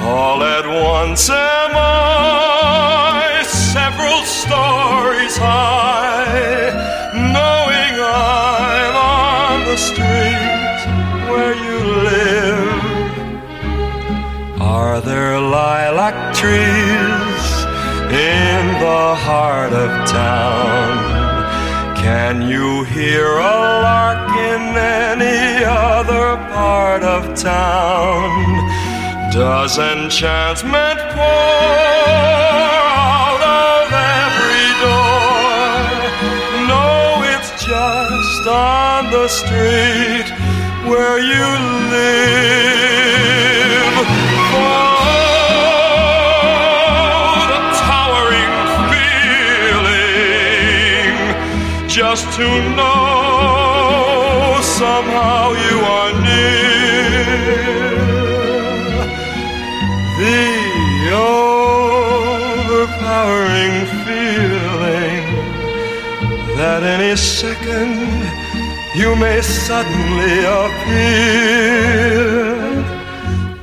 All 0.04 0.41
at 0.41 0.65
once 0.65 1.30
am 1.30 1.71
I 1.76 3.20
several 3.71 4.21
stories 4.23 5.38
high, 5.38 6.73
knowing 7.15 7.93
I'm 8.03 8.95
on 8.99 9.63
the 9.63 9.77
street 9.77 10.79
where 11.31 11.55
you 11.65 11.79
live. 12.12 12.73
Are 14.60 14.99
there 14.99 15.39
lilac 15.39 16.36
trees 16.36 17.45
in 18.12 18.62
the 18.86 19.15
heart 19.25 19.71
of 19.71 19.89
town? 20.05 20.89
Can 21.95 22.41
you 22.41 22.84
hear 22.84 23.25
a 23.38 23.57
lark 23.88 24.29
in 24.51 24.63
any 24.75 25.63
other 25.63 26.36
part 26.51 27.03
of 27.03 27.21
town? 27.39 28.31
Does 29.31 29.77
enchantment 29.79 30.99
pour 31.15 32.90
on 38.52 39.10
the 39.12 39.28
street 39.30 40.28
where 40.90 41.20
you 41.20 41.46
live. 41.96 42.12
Oh, 44.54 45.08
the 47.52 47.62
towering 47.88 48.58
feeling 49.72 50.28
just 51.88 52.26
to 52.38 52.48
know 52.76 54.60
somehow 54.62 55.44
you 55.66 55.76
are 55.98 56.14
near. 56.28 57.26
The 60.22 60.46
overpowering 62.68 63.76
feeling 64.06 65.24
that 66.58 66.82
any 66.84 67.16
second 67.16 68.20
you 68.93 69.15
may 69.15 69.41
suddenly 69.41 70.43
appear. 70.62 72.12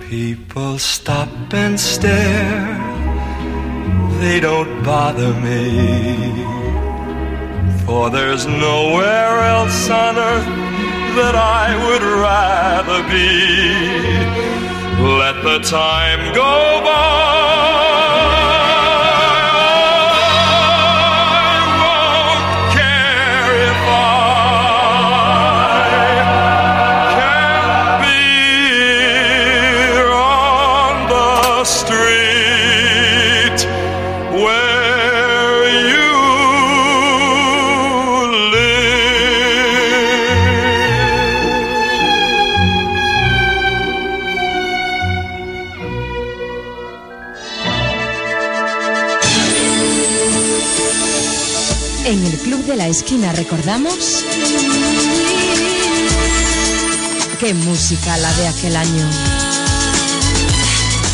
People 0.09 0.79
stop 0.79 1.29
and 1.53 1.79
stare, 1.79 2.79
they 4.21 4.41
don't 4.41 4.83
bother 4.83 5.33
me. 5.35 6.45
For 7.85 8.11
there's 8.11 8.47
nowhere 8.47 9.41
else 9.55 9.91
on 9.91 10.17
earth 10.17 10.47
that 11.17 11.35
I 11.35 11.75
would 11.85 12.03
rather 12.03 13.03
be 13.09 14.39
let 15.19 15.43
the 15.43 15.59
time 15.67 16.35
go 16.35 16.81
by. 16.85 17.88
La 52.89 52.93
Esquina 52.93 53.33
recordamos... 53.35 54.25
¡Qué 57.39 57.53
música 57.53 58.17
la 58.17 58.33
de 58.33 58.49
aquel 58.49 58.77
año! 58.77 59.07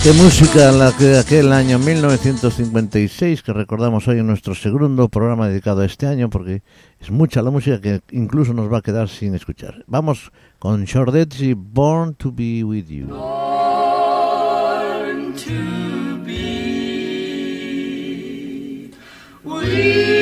Qué 0.05 0.13
música 0.13 0.71
la 0.71 0.93
que 0.97 1.19
aquel 1.19 1.53
año 1.53 1.81
1956 1.81 3.43
que 3.43 3.53
recordamos 3.53 4.07
hoy 4.07 4.21
en 4.21 4.29
nuestro 4.29 4.55
segundo 4.55 5.09
programa 5.09 5.49
dedicado 5.49 5.81
a 5.81 5.87
este 5.87 6.07
año 6.07 6.31
porque 6.31 6.63
es 7.01 7.11
mucha 7.11 7.43
la 7.43 7.51
música 7.51 7.81
que 7.81 8.03
incluso 8.13 8.55
nos 8.55 8.73
va 8.73 8.79
a 8.79 8.83
quedar 8.83 9.09
sin 9.09 9.35
escuchar. 9.35 9.83
Vamos 9.89 10.31
con 10.61 10.85
Shortets 10.85 11.41
y 11.41 11.55
Born 11.55 12.15
to 12.15 12.31
Be 12.31 12.63
With 12.63 12.87
You. 12.87 13.09
Born 13.09 13.25
to 15.35 15.51
be 16.25 16.85
with 19.43 20.07
you. 20.07 20.14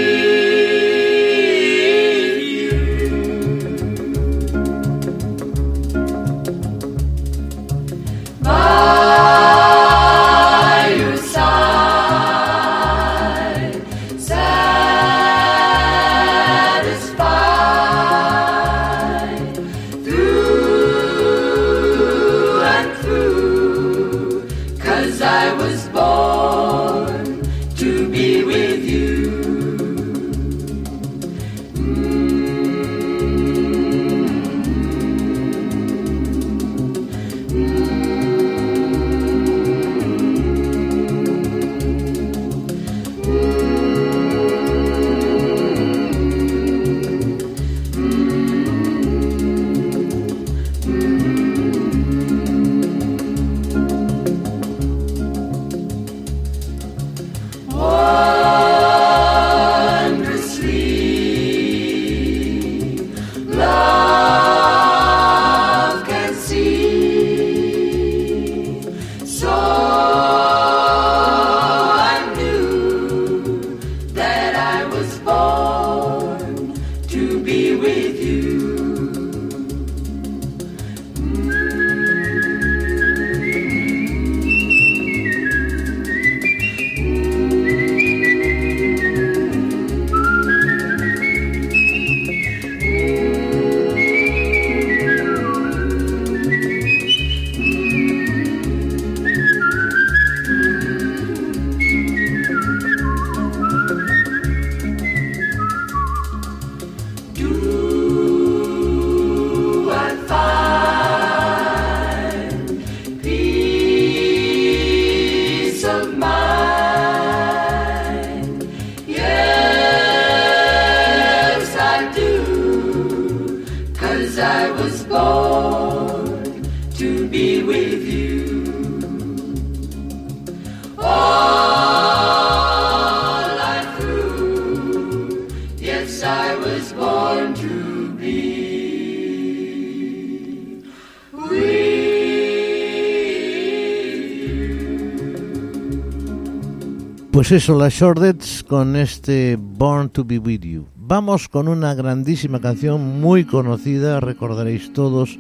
Pues 147.33 147.51
eso, 147.51 147.79
las 147.79 147.95
Shortets 147.95 148.63
con 148.63 148.95
este 148.95 149.57
Born 149.59 150.11
to 150.11 150.23
Be 150.23 150.39
With 150.39 150.61
You. 150.61 150.87
Vamos 150.97 151.49
con 151.49 151.67
una 151.67 151.95
grandísima 151.95 152.61
canción 152.61 153.23
muy 153.23 153.47
conocida, 153.47 154.21
recordaréis 154.21 154.93
todos 154.93 155.39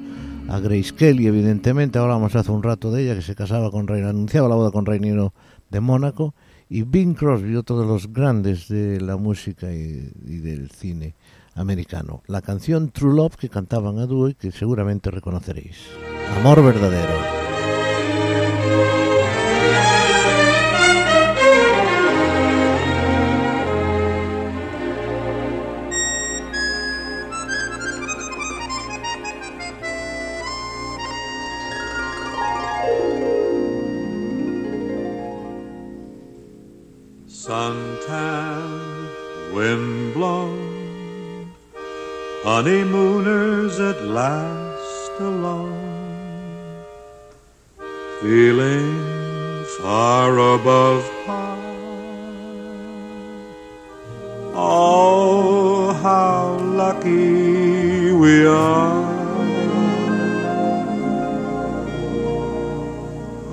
a 0.48 0.58
Grace 0.58 0.94
Kelly, 0.94 1.26
evidentemente, 1.26 1.98
hablamos 1.98 2.34
hace 2.34 2.50
un 2.50 2.62
rato 2.62 2.90
de 2.90 3.02
ella, 3.02 3.14
que 3.14 3.20
se 3.20 3.34
casaba 3.34 3.70
con 3.70 3.86
Rey, 3.86 4.00
anunciaba 4.00 4.48
la 4.48 4.54
boda 4.54 4.70
con 4.70 4.86
Reiniro 4.86 5.34
de 5.68 5.80
Mónaco, 5.80 6.34
y 6.70 6.80
Bing 6.80 7.12
Crosby, 7.12 7.56
otro 7.56 7.78
de 7.78 7.86
los 7.86 8.10
grandes 8.10 8.68
de 8.68 8.98
la 8.98 9.18
música 9.18 9.70
y, 9.70 10.10
y 10.24 10.38
del 10.38 10.70
cine 10.70 11.14
americano. 11.54 12.22
La 12.26 12.40
canción 12.40 12.90
True 12.90 13.14
Love 13.14 13.36
que 13.36 13.50
cantaban 13.50 13.98
a 13.98 14.06
dúo 14.06 14.30
y 14.30 14.34
que 14.34 14.50
seguramente 14.50 15.10
reconoceréis. 15.10 15.76
Amor 16.38 16.64
verdadero. 16.64 17.41
Windblown, 39.62 41.52
honeymooners 42.42 43.78
at 43.90 43.98
last 44.20 45.12
alone, 45.20 46.84
feeling 48.20 48.90
far 49.78 50.30
above 50.54 51.02
par. 51.24 51.58
Oh, 54.54 55.92
how 56.06 56.58
lucky 56.84 58.10
we 58.22 58.34
are. 58.44 59.02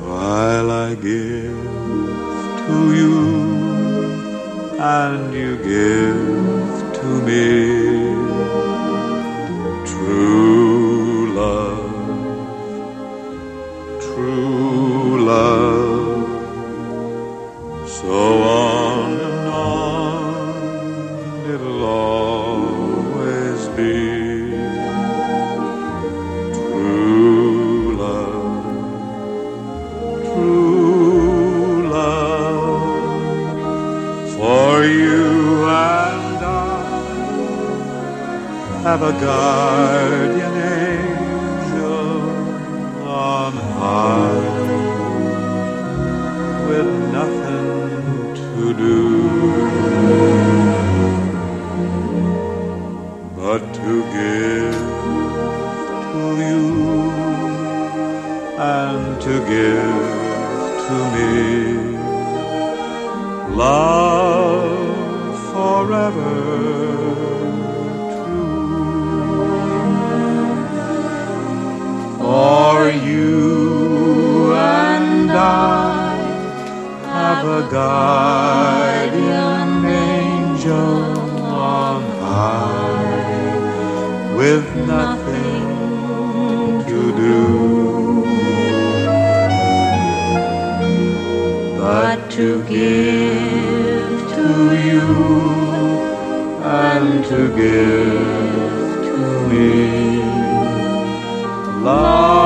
While 0.10 0.72
I 0.72 0.96
give 0.96 1.29
and 4.82 5.34
you 5.34 5.58
give 5.58 6.94
to 6.94 7.22
me 7.28 8.16
true 9.86 10.59
guardian 39.22 40.56
angel 40.84 42.20
on 43.08 43.54
high. 43.78 44.50
With 46.70 46.92
nothing 47.18 48.34
to 48.40 48.74
do. 48.86 49.00
But 53.36 53.62
to 53.80 53.94
give 54.16 54.80
to 56.12 56.26
you 56.44 56.66
and 58.58 59.22
to 59.26 59.34
give 59.54 60.04
to 60.86 60.96
me. 61.16 61.30
Love 63.56 63.99
a 77.60 77.62
guardian 77.70 79.86
angel 79.86 81.20
on 81.44 82.02
high 82.22 83.58
with 84.38 84.66
nothing 84.88 85.68
to 86.92 87.02
do. 87.24 87.42
But 91.82 92.20
to 92.38 92.48
give 92.64 94.20
to 94.38 94.50
you 94.88 95.10
and 96.64 97.26
to 97.26 97.40
give 97.62 98.90
to 99.08 99.18
me 99.50 99.72
love 101.84 102.39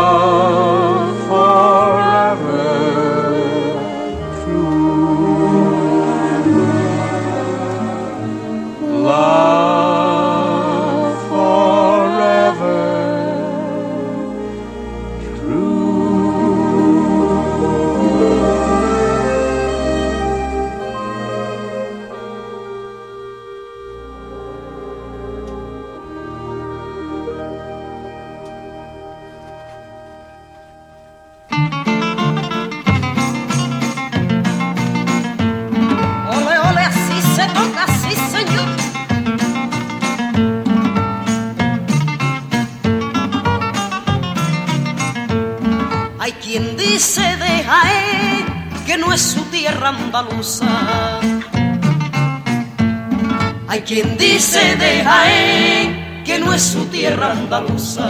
tierra 57.04 57.32
andaluza. 57.32 58.10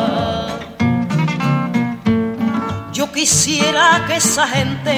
Yo 2.94 3.12
quisiera 3.12 4.04
que 4.06 4.18
esa 4.18 4.46
gente 4.48 4.96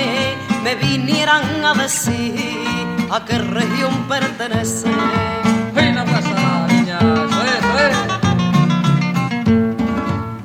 me 0.66 0.76
vinieran 0.76 1.64
a 1.64 1.74
decir 1.74 2.36
a 3.10 3.24
qué 3.24 3.38
región 3.38 3.94
pertenece. 4.10 4.92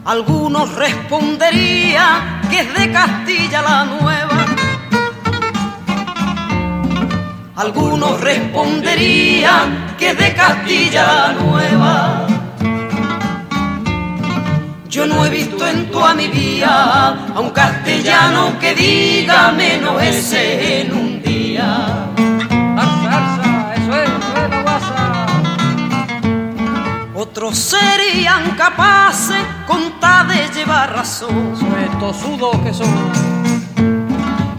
Algunos 0.05 0.73
responderían 0.77 2.43
que 2.51 2.61
es 2.61 2.73
de 2.79 2.93
Castilla 2.93 3.63
la 3.63 3.85
Nueva. 3.85 4.41
Algunos 7.57 8.21
responderían 8.21 9.97
que 9.99 10.11
es 10.11 10.19
de 10.19 10.35
Castilla 10.35 11.03
la 11.03 11.33
Nueva. 11.33 12.30
Yo 14.91 15.07
no 15.07 15.25
he 15.25 15.31
visto 15.31 15.65
en 15.69 15.89
toda 15.89 16.15
mi 16.15 16.27
vida 16.27 17.11
a 17.33 17.39
un 17.39 17.51
castellano 17.51 18.59
que 18.59 18.75
diga 18.75 19.53
menos 19.53 20.03
ese 20.03 20.81
en 20.81 20.93
un 20.93 21.23
día. 21.23 22.09
Otros 27.15 27.57
serían 27.57 28.51
capaces 28.57 29.41
con 29.69 30.01
tal 30.01 30.27
de 30.27 30.49
llevar 30.49 30.93
razón. 30.93 31.55
Estos 31.93 32.17
sudos 32.17 32.57
que 32.65 32.75
son. 32.75 33.13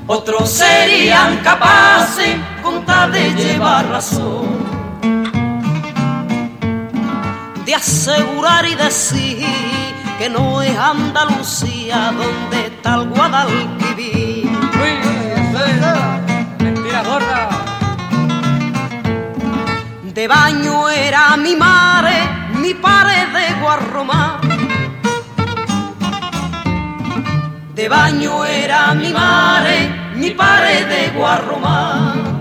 Otros 0.08 0.50
serían 0.50 1.40
capaces 1.40 2.38
con 2.64 2.86
tal 2.86 3.12
de 3.12 3.32
llevar 3.32 3.86
razón. 3.90 4.48
De 7.66 7.76
asegurar 7.76 8.66
y 8.66 8.76
decir 8.76 9.91
que 10.22 10.30
no 10.30 10.62
es 10.62 10.78
Andalucía 10.78 12.14
donde 12.16 12.68
está 12.68 12.94
el 12.94 13.10
Guadalquivir. 13.10 14.52
Mentira 16.60 17.02
gorda. 17.02 17.50
De 20.14 20.28
baño 20.28 20.90
era 20.90 21.36
mi 21.38 21.56
mare, 21.56 22.20
mi 22.54 22.76
pare 22.76 23.20
de 23.36 23.46
Guarromá. 23.62 24.40
De 27.74 27.90
baño 27.90 28.46
era 28.46 28.94
mi 28.94 29.12
mare, 29.12 29.78
mi 30.14 30.30
pare 30.30 30.86
de 30.86 31.10
Guarromá. 31.18 32.41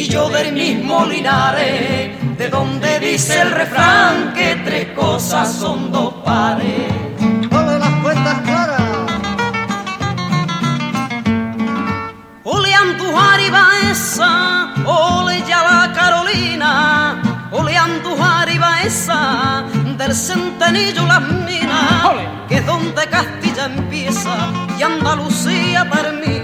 Y 0.00 0.08
yo 0.08 0.30
del 0.30 0.54
mismo 0.54 1.04
Linares, 1.04 2.38
de 2.38 2.48
donde 2.48 2.98
dice 3.00 3.38
el 3.42 3.50
refrán 3.50 4.32
que 4.32 4.56
tres 4.64 4.86
cosas 4.96 5.52
son 5.52 5.92
dos 5.92 6.14
pares. 6.24 6.90
Ole 7.52 7.78
las 7.78 7.94
cuentas 8.02 8.40
claras. 8.40 8.80
Ole 12.44 12.72
Andujar 12.74 13.40
y 13.40 13.50
Baeza, 13.50 14.72
ole 14.86 15.44
ya 15.46 15.62
la 15.64 15.92
Carolina, 15.92 17.20
ole 17.52 17.76
Andujar 17.76 18.48
y 18.48 18.56
Baeza, 18.56 19.64
del 19.98 20.14
centenillo 20.14 21.06
las 21.06 21.20
minas, 21.20 22.46
que 22.48 22.56
es 22.56 22.64
donde 22.64 23.06
Castilla 23.06 23.66
empieza 23.66 24.34
y 24.78 24.82
Andalucía 24.82 25.86
termina. 25.90 26.39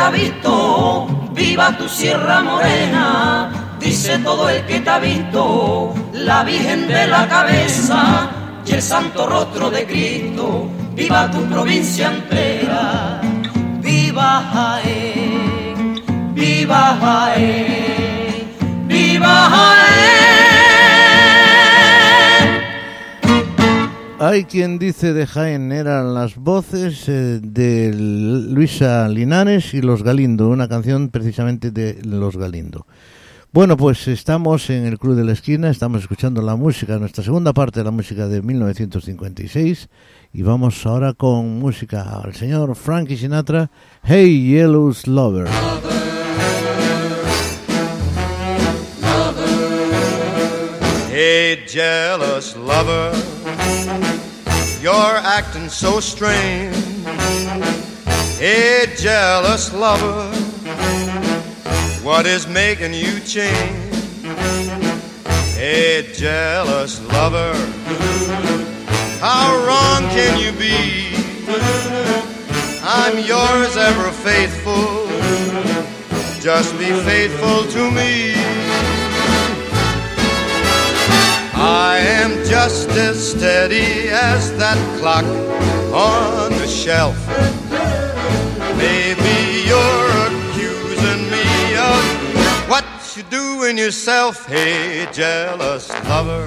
Ha 0.00 0.10
visto, 0.10 1.06
viva 1.32 1.76
tu 1.76 1.88
Sierra 1.88 2.40
Morena. 2.40 3.76
Dice 3.80 4.18
todo 4.18 4.48
el 4.48 4.64
que 4.66 4.80
te 4.80 4.90
ha 4.90 4.98
visto, 4.98 5.94
la 6.12 6.44
Virgen 6.44 6.88
de 6.88 7.06
la 7.06 7.28
Cabeza 7.28 8.30
y 8.66 8.72
el 8.72 8.82
Santo 8.82 9.26
Rostro 9.26 9.70
de 9.70 9.86
Cristo. 9.86 10.68
Viva 10.94 11.30
tu 11.30 11.44
provincia 11.46 12.10
entera, 12.10 13.20
viva 13.80 14.42
Jaén, 14.52 16.02
viva 16.34 16.96
Jaén, 17.00 18.56
viva 18.88 19.48
Jaén. 19.50 20.47
Hay 24.20 24.44
quien 24.44 24.80
dice 24.80 25.12
de 25.12 25.26
Jaén 25.28 25.70
eran 25.70 26.12
las 26.12 26.34
voces 26.34 27.08
eh, 27.08 27.38
de 27.40 27.94
Luisa 27.94 29.08
Linares 29.08 29.74
y 29.74 29.80
Los 29.80 30.02
Galindo, 30.02 30.48
una 30.48 30.68
canción 30.68 31.10
precisamente 31.10 31.70
de 31.70 32.00
Los 32.04 32.36
Galindo. 32.36 32.84
Bueno, 33.52 33.76
pues 33.76 34.08
estamos 34.08 34.70
en 34.70 34.86
el 34.86 34.98
Club 34.98 35.14
de 35.14 35.24
la 35.24 35.32
Esquina, 35.32 35.70
estamos 35.70 36.02
escuchando 36.02 36.42
la 36.42 36.56
música, 36.56 36.98
nuestra 36.98 37.22
segunda 37.22 37.52
parte 37.52 37.78
de 37.78 37.84
la 37.84 37.92
música 37.92 38.26
de 38.26 38.42
1956 38.42 39.88
y 40.32 40.42
vamos 40.42 40.84
ahora 40.84 41.14
con 41.14 41.60
música 41.60 42.20
al 42.20 42.34
señor 42.34 42.74
Frankie 42.74 43.16
Sinatra, 43.16 43.70
Hey 44.02 44.50
Yellow's 44.50 45.06
Lover. 45.06 45.46
Hey, 51.20 51.64
jealous 51.66 52.54
lover, 52.54 53.12
you're 54.80 55.18
acting 55.24 55.68
so 55.68 56.00
strange. 56.00 56.74
Hey, 58.38 58.86
jealous 58.96 59.74
lover, 59.74 60.30
what 62.02 62.26
is 62.26 62.46
making 62.46 62.94
you 62.94 63.20
change? 63.20 64.24
Hey, 65.54 66.10
jealous 66.14 67.00
lover, 67.12 67.52
how 69.20 69.56
wrong 69.66 70.08
can 70.10 70.38
you 70.38 70.52
be? 70.52 71.16
I'm 72.82 73.18
yours 73.18 73.76
ever 73.76 74.10
faithful, 74.12 75.08
just 76.40 76.78
be 76.78 76.90
faithful 77.02 77.64
to 77.72 77.90
me. 77.90 78.87
I 81.60 81.98
am 81.98 82.30
just 82.44 82.88
as 82.90 83.32
steady 83.32 84.10
as 84.10 84.56
that 84.58 84.78
clock 85.00 85.24
on 85.92 86.52
the 86.52 86.68
shelf. 86.68 87.18
Maybe 88.76 89.66
you're 89.66 90.10
accusing 90.28 91.28
me 91.28 91.76
of 91.76 92.68
what 92.68 92.84
you 93.16 93.24
do 93.24 93.64
in 93.64 93.76
yourself. 93.76 94.46
Hey, 94.46 95.08
jealous 95.12 95.90
lover, 96.04 96.46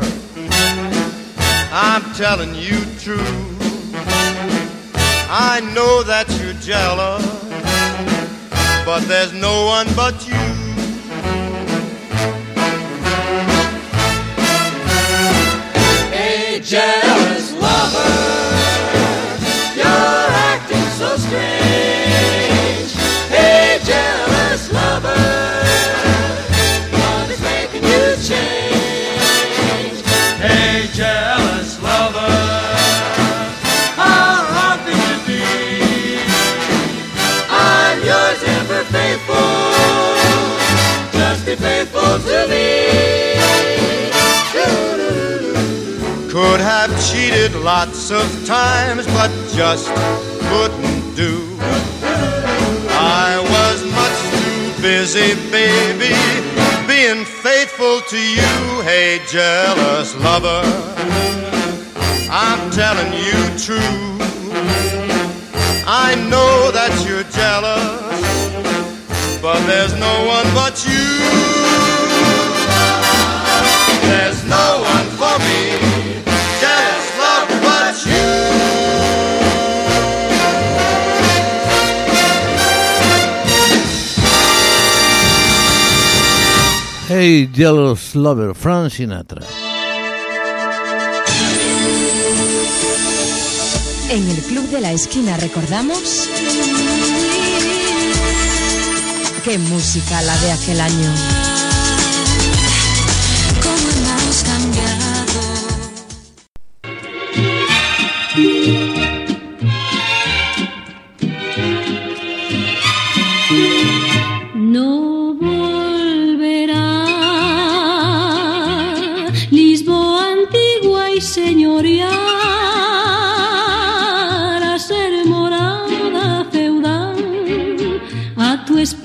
I'm 1.74 2.03
telling 2.14 2.55
you 2.55 2.80
true. 2.99 3.51
I 5.30 5.59
know 5.76 6.03
that 6.03 6.30
you're 6.39 6.53
jealous, 6.62 7.26
but 8.86 9.01
there's 9.09 9.34
no 9.34 9.66
one 9.66 9.88
but 9.93 10.26
you. 10.26 10.50
Lots 47.49 48.11
of 48.11 48.45
times, 48.45 49.07
but 49.07 49.31
just 49.55 49.87
couldn't 50.49 51.15
do. 51.15 51.57
I 52.93 53.39
was 53.55 53.83
much 53.97 54.19
too 54.37 54.81
busy, 54.81 55.33
baby, 55.49 56.13
being 56.85 57.25
faithful 57.25 58.01
to 58.01 58.17
you. 58.17 58.83
Hey, 58.83 59.21
jealous 59.27 60.15
lover, 60.17 60.61
I'm 62.29 62.69
telling 62.69 63.11
you 63.13 63.39
true. 63.57 64.19
I 65.87 66.13
know 66.29 66.69
that 66.71 66.93
you're 67.07 67.25
jealous, 67.33 68.21
but 69.41 69.59
there's 69.65 69.95
no 69.95 70.25
one 70.27 70.45
but 70.53 70.85
you. 70.85 71.09
There's 74.11 74.43
no 74.45 74.67
one 74.93 75.07
for 75.17 75.39
me, 75.47 75.80
Hey 87.24 87.47
Jealous 87.53 88.15
Lover, 88.15 88.55
Frank 88.55 88.89
Sinatra. 88.89 89.45
En 94.09 94.28
el 94.28 94.38
Club 94.38 94.67
de 94.72 94.82
la 94.82 94.91
Esquina 94.91 95.38
recordamos... 95.38 96.28
¡Qué 99.45 99.59
música 99.59 100.19
la 100.24 100.36
de 100.36 100.51
aquel 100.51 100.82
año! 100.82 101.40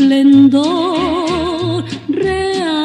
Esplendor 0.07 1.85
real. 2.09 2.81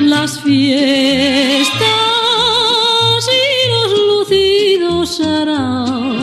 Las 0.00 0.40
fiestas 0.40 1.80
y 3.30 3.44
los 3.70 3.92
lucidos 4.08 5.20
harán 5.20 6.18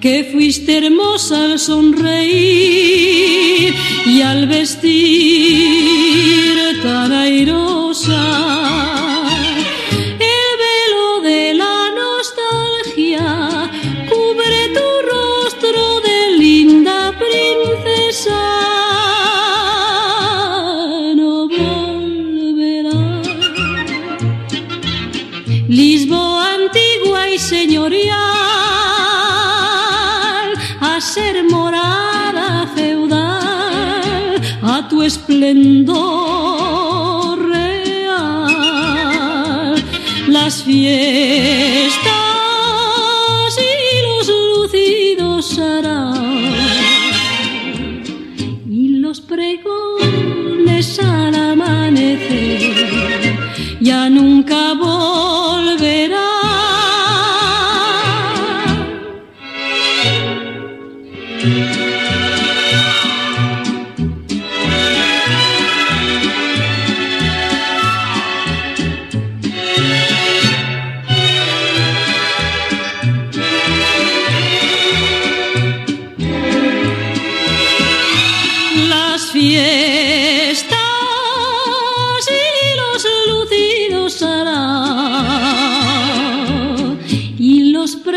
Que 0.08 0.24
fuiste 0.24 0.78
hermosa 0.78 1.44
al 1.44 1.58
sonreír 1.58 2.24
y 4.06 4.22
al 4.22 4.46
vestir 4.46 5.97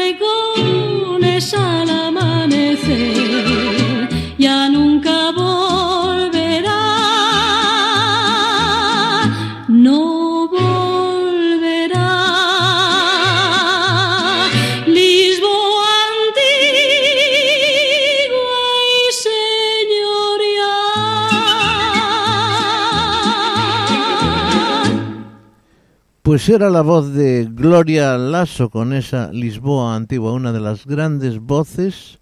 pregones 0.01 1.53
Pues 26.31 26.47
era 26.47 26.69
la 26.69 26.79
voz 26.79 27.11
de 27.13 27.49
Gloria 27.51 28.17
Lasso 28.17 28.69
con 28.69 28.93
esa 28.93 29.33
Lisboa 29.33 29.97
antigua, 29.97 30.31
una 30.31 30.53
de 30.53 30.61
las 30.61 30.85
grandes 30.85 31.41
voces 31.41 32.19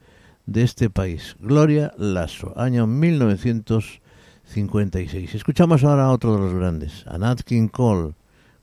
de 0.47 0.63
este 0.63 0.89
país. 0.89 1.35
Gloria 1.39 1.93
Lasso, 1.95 2.59
año 2.59 2.87
1956. 2.87 5.35
Escuchamos 5.35 5.83
ahora 5.83 6.05
a 6.05 6.11
otro 6.11 6.33
de 6.33 6.39
los 6.39 6.55
grandes, 6.55 7.05
a 7.05 7.19
Nat 7.19 7.41
King 7.41 7.67
Cole, 7.67 8.15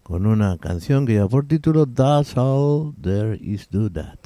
con 0.03 0.27
una 0.27 0.59
canción 0.59 1.07
que 1.07 1.13
lleva 1.13 1.29
por 1.29 1.47
título 1.47 1.87
That's 1.87 2.37
All 2.37 2.93
There 3.01 3.39
Is 3.41 3.69
to 3.69 3.89
That. 3.93 4.19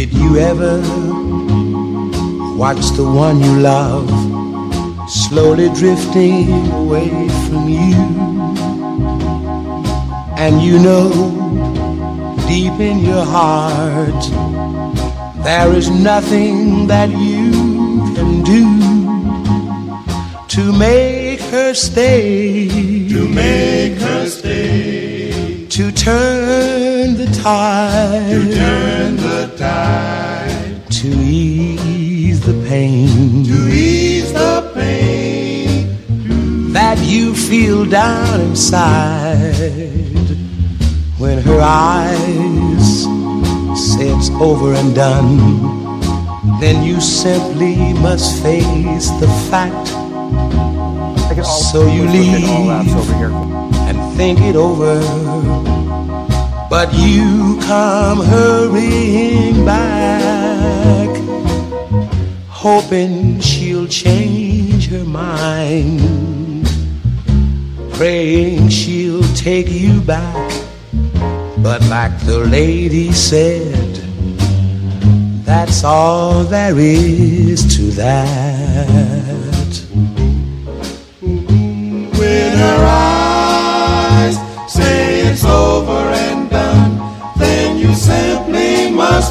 Did 0.00 0.14
you 0.14 0.38
ever 0.38 0.78
watch 2.56 2.80
the 2.96 3.04
one 3.04 3.38
you 3.44 3.60
love 3.60 4.08
slowly 5.10 5.68
drifting 5.74 6.48
away 6.72 7.10
from 7.44 7.68
you? 7.68 8.00
And 10.38 10.62
you 10.62 10.78
know, 10.78 11.10
deep 12.48 12.80
in 12.80 13.00
your 13.00 13.26
heart, 13.26 14.24
there 15.44 15.70
is 15.74 15.90
nothing 15.90 16.86
that 16.86 17.10
you 17.10 17.52
can 18.14 18.42
do 18.42 18.64
to 20.48 20.72
make 20.72 21.40
her 21.52 21.74
stay. 21.74 22.68
To 23.10 23.28
make 23.28 23.98
her 24.00 24.26
stay. 24.26 25.66
To 25.66 25.92
turn 25.92 26.89
the 27.16 27.26
tide. 27.26 28.30
To 28.30 28.54
turn 28.54 29.16
the 29.16 29.54
tide. 29.56 30.90
To 30.90 31.08
ease 31.08 32.40
the 32.40 32.54
pain. 32.68 33.44
To 33.44 33.68
ease 33.68 34.32
the 34.32 34.70
pain. 34.74 35.96
That 36.72 36.98
you 36.98 37.34
feel 37.34 37.84
down 37.84 38.40
inside 38.40 39.54
when 41.18 41.38
her 41.42 41.60
eyes 41.60 43.04
say 43.74 44.08
it's 44.08 44.30
over 44.40 44.74
and 44.74 44.94
done. 44.94 45.38
Then 46.60 46.82
you 46.84 47.00
simply 47.00 47.94
must 47.94 48.42
face 48.42 49.10
the 49.20 49.28
fact. 49.50 49.88
So 51.44 51.86
you 51.86 52.04
leave 52.08 52.48
and 53.88 53.98
think 54.16 54.40
it 54.40 54.56
over. 54.56 55.00
But 56.70 56.94
you 56.94 57.58
come 57.62 58.20
hurrying 58.20 59.64
back, 59.64 61.10
hoping 62.48 63.40
she'll 63.40 63.88
change 63.88 64.88
her 64.88 65.04
mind, 65.04 66.64
praying 67.94 68.68
she'll 68.68 69.24
take 69.34 69.68
you 69.68 70.00
back. 70.00 70.52
But 71.58 71.82
like 71.88 72.16
the 72.20 72.38
lady 72.38 73.10
said, 73.10 73.96
that's 75.44 75.82
all 75.82 76.44
there 76.44 76.78
is 76.78 77.76
to 77.76 77.82
that. 78.02 79.19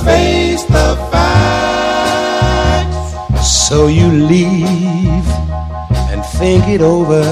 Face 0.10 0.64
the 0.64 0.90
facts. 1.12 3.00
So 3.68 3.88
you 3.88 4.08
leave 4.34 5.28
and 6.12 6.22
think 6.40 6.68
it 6.68 6.82
over, 6.82 7.26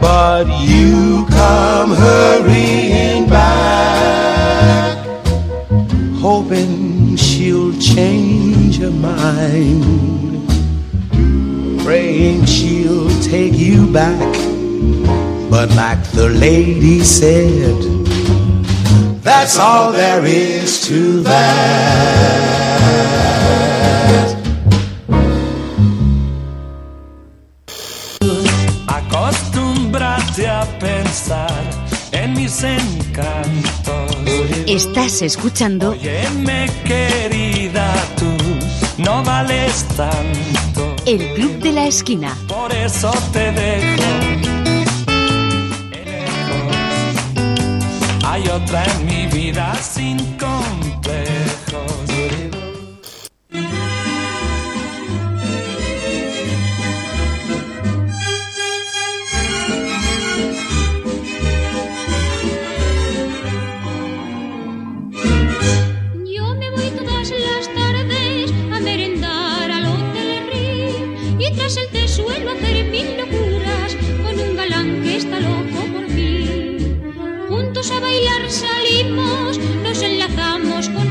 but 0.00 0.46
you 0.70 1.26
come 1.28 1.90
hurrying 1.90 3.28
back, 3.28 4.96
hoping 6.26 7.16
she'll 7.16 7.74
change 7.78 8.78
her 8.78 8.90
mind, 8.90 9.82
praying 11.84 12.46
she'll 12.46 13.10
take 13.20 13.54
you 13.54 13.86
back. 13.92 14.32
But 15.50 15.68
like 15.74 16.02
the 16.12 16.28
lady 16.30 17.00
said, 17.04 17.99
that's 19.30 19.58
all 19.58 19.92
there 19.92 20.24
is 20.24 20.80
to 20.86 21.22
that. 21.22 22.50
Acostúmbrate 28.88 30.48
a 30.48 30.64
pensar 30.80 31.62
en 32.12 32.32
mis 32.34 32.62
encantos. 32.64 34.10
Estás 34.66 35.22
escuchando 35.22 35.90
Óyeme, 35.90 36.68
querida, 36.84 37.88
tú 38.18 38.32
no 38.98 39.22
vales 39.22 39.84
tanto. 39.96 40.96
El 41.06 41.34
Club 41.34 41.60
de 41.60 41.72
la 41.72 41.86
Esquina. 41.86 42.36
Por 42.48 42.72
eso 42.72 43.12
te 43.32 43.52
dejo. 43.52 44.49
Hay 48.40 48.48
otra 48.48 48.82
en 48.84 49.04
mi 49.04 49.26
vida 49.26 49.74
Juntos 77.80 77.96
a 77.96 78.00
bailar 78.00 78.50
salimos, 78.50 79.58
nos 79.82 80.02
enlazamos 80.02 80.90
con 80.90 81.09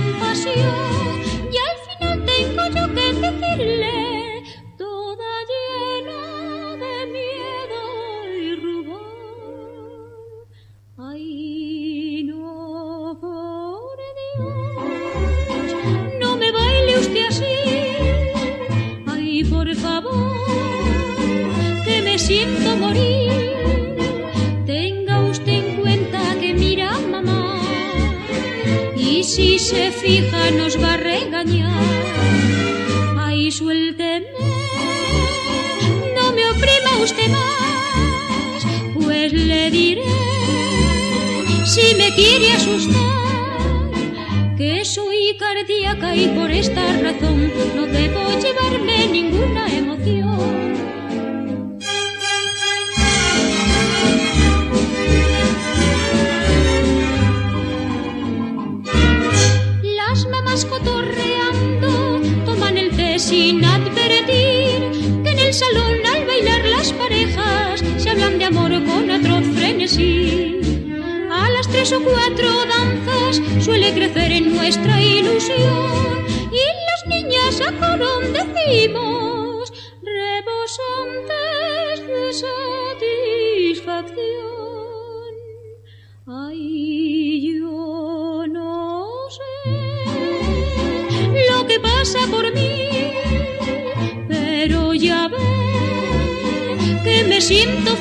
esta 46.60 46.82
razón 47.02 47.50
no 47.74 47.89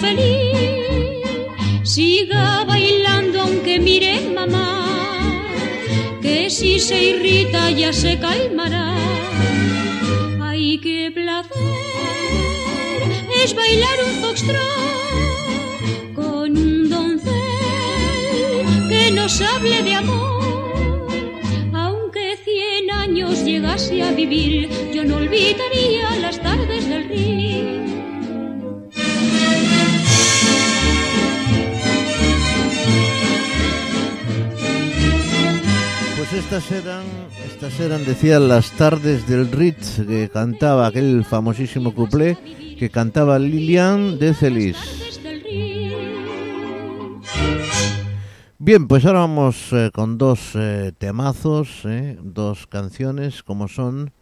feliz. 0.01 1.25
Siga 1.83 2.65
bailando 2.65 3.41
aunque 3.41 3.79
mire 3.79 4.15
mamá, 4.35 5.41
que 6.23 6.51
si 6.51 6.79
se 6.79 6.99
irrita 7.11 7.71
ya 7.71 7.93
se 7.93 8.19
calmará. 8.19 8.95
Ay, 10.41 10.79
qué 10.79 11.11
placer 11.13 11.79
es 13.45 13.55
bailar 13.55 13.99
un 14.07 14.13
foxtrot 14.23 16.15
con 16.15 16.57
un 16.57 16.89
doncel 16.89 17.33
que 18.89 19.11
nos 19.13 19.41
hable 19.41 19.83
de 19.83 19.95
amor. 19.95 21.07
Aunque 21.73 22.37
cien 22.45 22.91
años 22.91 23.45
llegase 23.45 24.03
a 24.03 24.13
vivir, 24.13 24.69
yo 24.93 25.05
no 25.05 25.17
olvidaría 25.17 26.17
las 26.21 26.41
tardes 26.43 26.89
del 26.89 27.05
río. 27.09 27.48
Pues 36.31 36.45
estas 36.45 36.71
eran, 36.73 37.05
estas 37.47 37.81
eran, 37.81 38.05
decía, 38.05 38.39
las 38.39 38.73
tardes 38.73 39.27
del 39.27 39.51
Ritz 39.51 40.05
que 40.07 40.29
cantaba 40.29 40.87
aquel 40.87 41.25
famosísimo 41.25 41.95
cuplé 41.95 42.37
que 42.79 42.91
cantaba 42.91 43.39
Lilian 43.39 44.19
de 44.19 44.35
Celis. 44.35 44.77
Bien, 48.59 48.87
pues 48.87 49.07
ahora 49.07 49.21
vamos 49.21 49.73
eh, 49.73 49.91
con 49.95 50.19
dos 50.19 50.51
eh, 50.55 50.93
temazos, 50.99 51.87
eh, 51.87 52.19
dos 52.21 52.67
canciones 52.67 53.43
como 53.43 53.67
son 53.67 54.13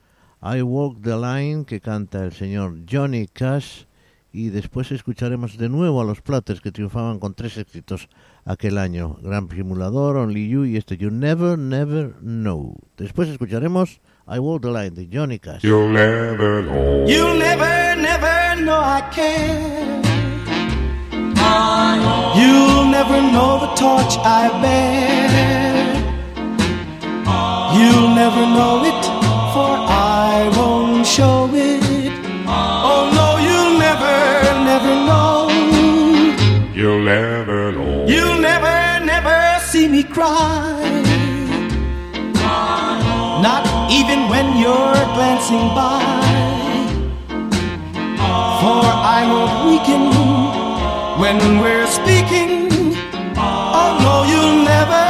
I 0.40 0.62
Walk 0.62 1.02
the 1.02 1.16
Line 1.16 1.64
que 1.64 1.80
canta 1.80 2.24
el 2.24 2.32
señor 2.32 2.82
Johnny 2.88 3.26
Cash 3.26 3.86
y 4.32 4.50
después 4.50 4.92
escucharemos 4.92 5.58
de 5.58 5.68
nuevo 5.68 6.00
a 6.00 6.04
los 6.04 6.20
Platters 6.20 6.60
que 6.60 6.70
triunfaban 6.70 7.18
con 7.18 7.34
tres 7.34 7.56
éxitos 7.56 8.08
aquel 8.46 8.78
año, 8.78 9.16
Gran 9.20 9.48
Simulador, 9.50 10.16
Only 10.16 10.48
You 10.48 10.64
y 10.64 10.76
este 10.76 10.96
You 10.96 11.10
Never 11.10 11.58
Never 11.58 12.14
Know. 12.20 12.76
Después 12.96 13.28
escucharemos 13.28 14.00
I 14.28 14.38
Walk 14.38 14.62
the 14.62 14.68
Line 14.68 14.90
de 14.90 15.08
Johnny 15.12 15.38
Cash. 15.38 15.62
You'll 15.62 15.92
never 15.92 16.62
know. 16.62 17.06
You'll 17.06 17.38
never, 17.38 17.96
never 17.96 18.62
know 18.62 18.80
I 18.80 19.02
care. 19.12 20.02
You'll 22.36 22.86
never 22.90 23.20
know 23.32 23.60
the 23.60 23.74
torch 23.74 24.16
I 24.18 24.48
bear. 24.62 25.96
You'll 27.76 28.14
never 28.14 28.46
know 28.46 28.84
it, 28.84 29.04
for 29.52 29.76
I 29.88 30.50
won't 30.56 31.06
show 31.06 31.50
it. 31.52 31.75
Cry. 40.16 40.80
Not 43.46 43.64
even 43.92 44.30
when 44.32 44.46
you're 44.62 45.02
glancing 45.16 45.66
by. 45.76 46.00
For 48.60 48.82
I 49.16 49.20
won't 49.30 49.54
weaken 49.68 50.04
when 51.20 51.36
we're 51.60 51.90
speaking. 51.98 52.52
Oh 53.78 53.90
no, 54.04 54.14
you'll 54.30 54.60
never, 54.74 55.04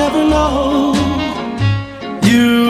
never 0.00 0.22
know. 0.34 0.92
You 2.30 2.61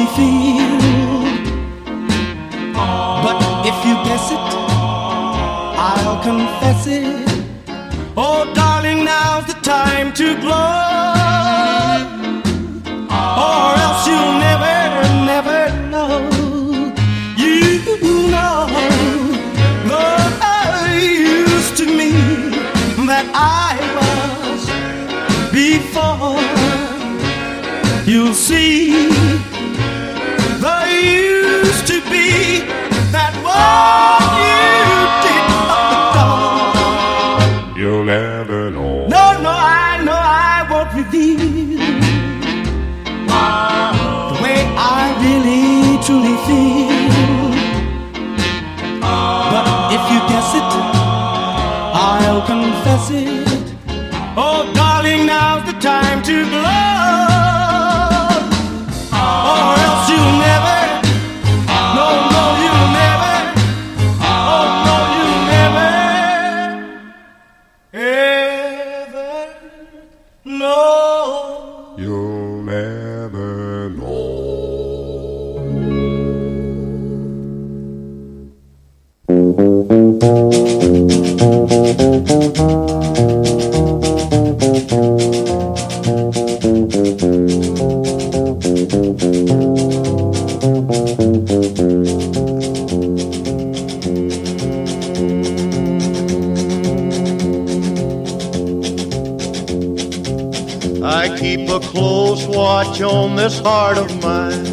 truly 0.00 0.06
feel. 0.16 0.78
But 2.74 3.38
if 3.66 3.76
you 3.86 3.94
guess 4.04 4.32
it, 4.32 4.38
I'll 5.78 6.22
confess 6.22 6.86
it. 6.86 7.28
Oh, 8.16 8.50
darling, 8.54 9.04
now's 9.04 9.46
the 9.46 9.54
time 9.62 10.12
to 10.14 10.34
glow. 10.40 10.56
Or 13.10 13.74
else 13.84 14.06
you'll 14.06 14.38
never, 14.48 14.76
never 15.32 15.70
know. 15.90 16.30
You 17.36 17.80
know 18.30 18.66
the 19.86 20.06
used 20.92 21.76
to 21.78 21.86
me 21.86 22.12
that 23.06 23.26
I 23.34 23.76
was 23.96 24.62
before. 25.52 26.40
You'll 28.06 28.34
see 28.34 28.89
watch 102.60 103.00
on 103.00 103.36
this 103.36 103.58
heart 103.60 103.96
of 103.96 104.10
mine. 104.22 104.66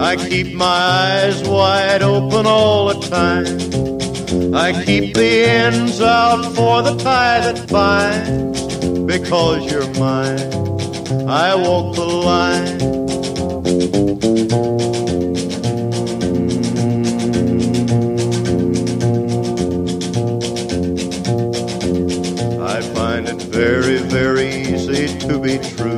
I 0.00 0.16
keep 0.16 0.52
my 0.52 0.78
eyes 1.04 1.48
wide 1.48 2.02
open 2.02 2.44
all 2.44 2.88
the 2.92 2.98
time. 3.18 4.54
I 4.54 4.68
keep 4.84 5.14
the 5.14 5.44
ends 5.44 6.00
out 6.00 6.42
for 6.56 6.82
the 6.82 6.96
tie 6.96 7.40
that 7.46 7.68
binds. 7.68 8.60
Because 9.12 9.70
you're 9.70 9.92
mine, 9.94 10.50
I 11.28 11.54
walk 11.54 11.94
the 11.94 12.10
line. 12.30 12.78
I 22.74 22.78
find 22.96 23.28
it 23.28 23.40
very, 23.60 23.98
very 23.98 24.48
easy 24.72 25.06
to 25.26 25.38
be 25.38 25.58
true 25.76 25.97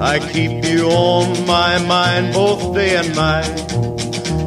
I 0.00 0.20
keep 0.20 0.64
you 0.64 0.88
on 0.90 1.44
my 1.44 1.84
mind 1.84 2.32
both 2.32 2.72
day 2.72 2.96
and 2.96 3.16
night. 3.16 3.72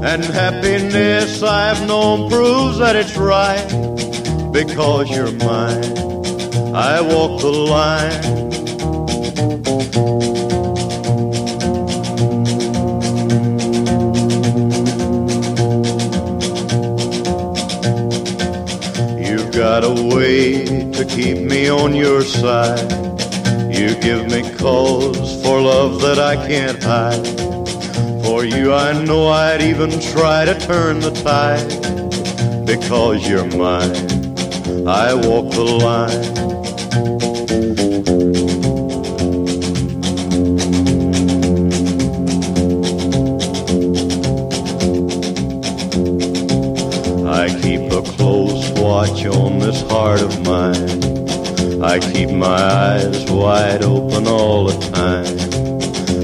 And 0.01 0.23
happiness 0.23 1.43
I've 1.43 1.85
known 1.85 2.29
proves 2.29 2.77
that 2.77 2.95
it's 2.95 3.17
right 3.17 3.67
because 4.53 5.09
you're 5.09 5.33
mine. 5.33 5.97
I 6.73 7.01
walk 7.01 7.41
the 7.41 7.51
line. 7.51 8.23
You've 19.19 19.51
got 19.51 19.83
a 19.83 20.15
way 20.15 20.91
to 20.93 21.05
keep 21.05 21.39
me 21.39 21.69
on 21.69 21.93
your 21.93 22.21
side. 22.21 22.89
You 23.69 23.95
give 23.99 24.27
me 24.31 24.49
cause 24.57 25.40
love 25.61 26.01
that 26.01 26.17
I 26.17 26.35
can't 26.47 26.81
hide. 26.81 27.25
For 28.25 28.43
you, 28.43 28.73
I 28.73 28.93
know 29.03 29.27
I'd 29.27 29.61
even 29.61 29.91
try 29.99 30.43
to 30.45 30.57
turn 30.59 30.99
the 30.99 31.11
tide. 31.11 32.65
Because 32.65 33.29
you're 33.29 33.45
mine, 33.45 33.95
I 34.87 35.13
walk 35.13 35.53
the 35.53 35.63
line. 35.63 36.50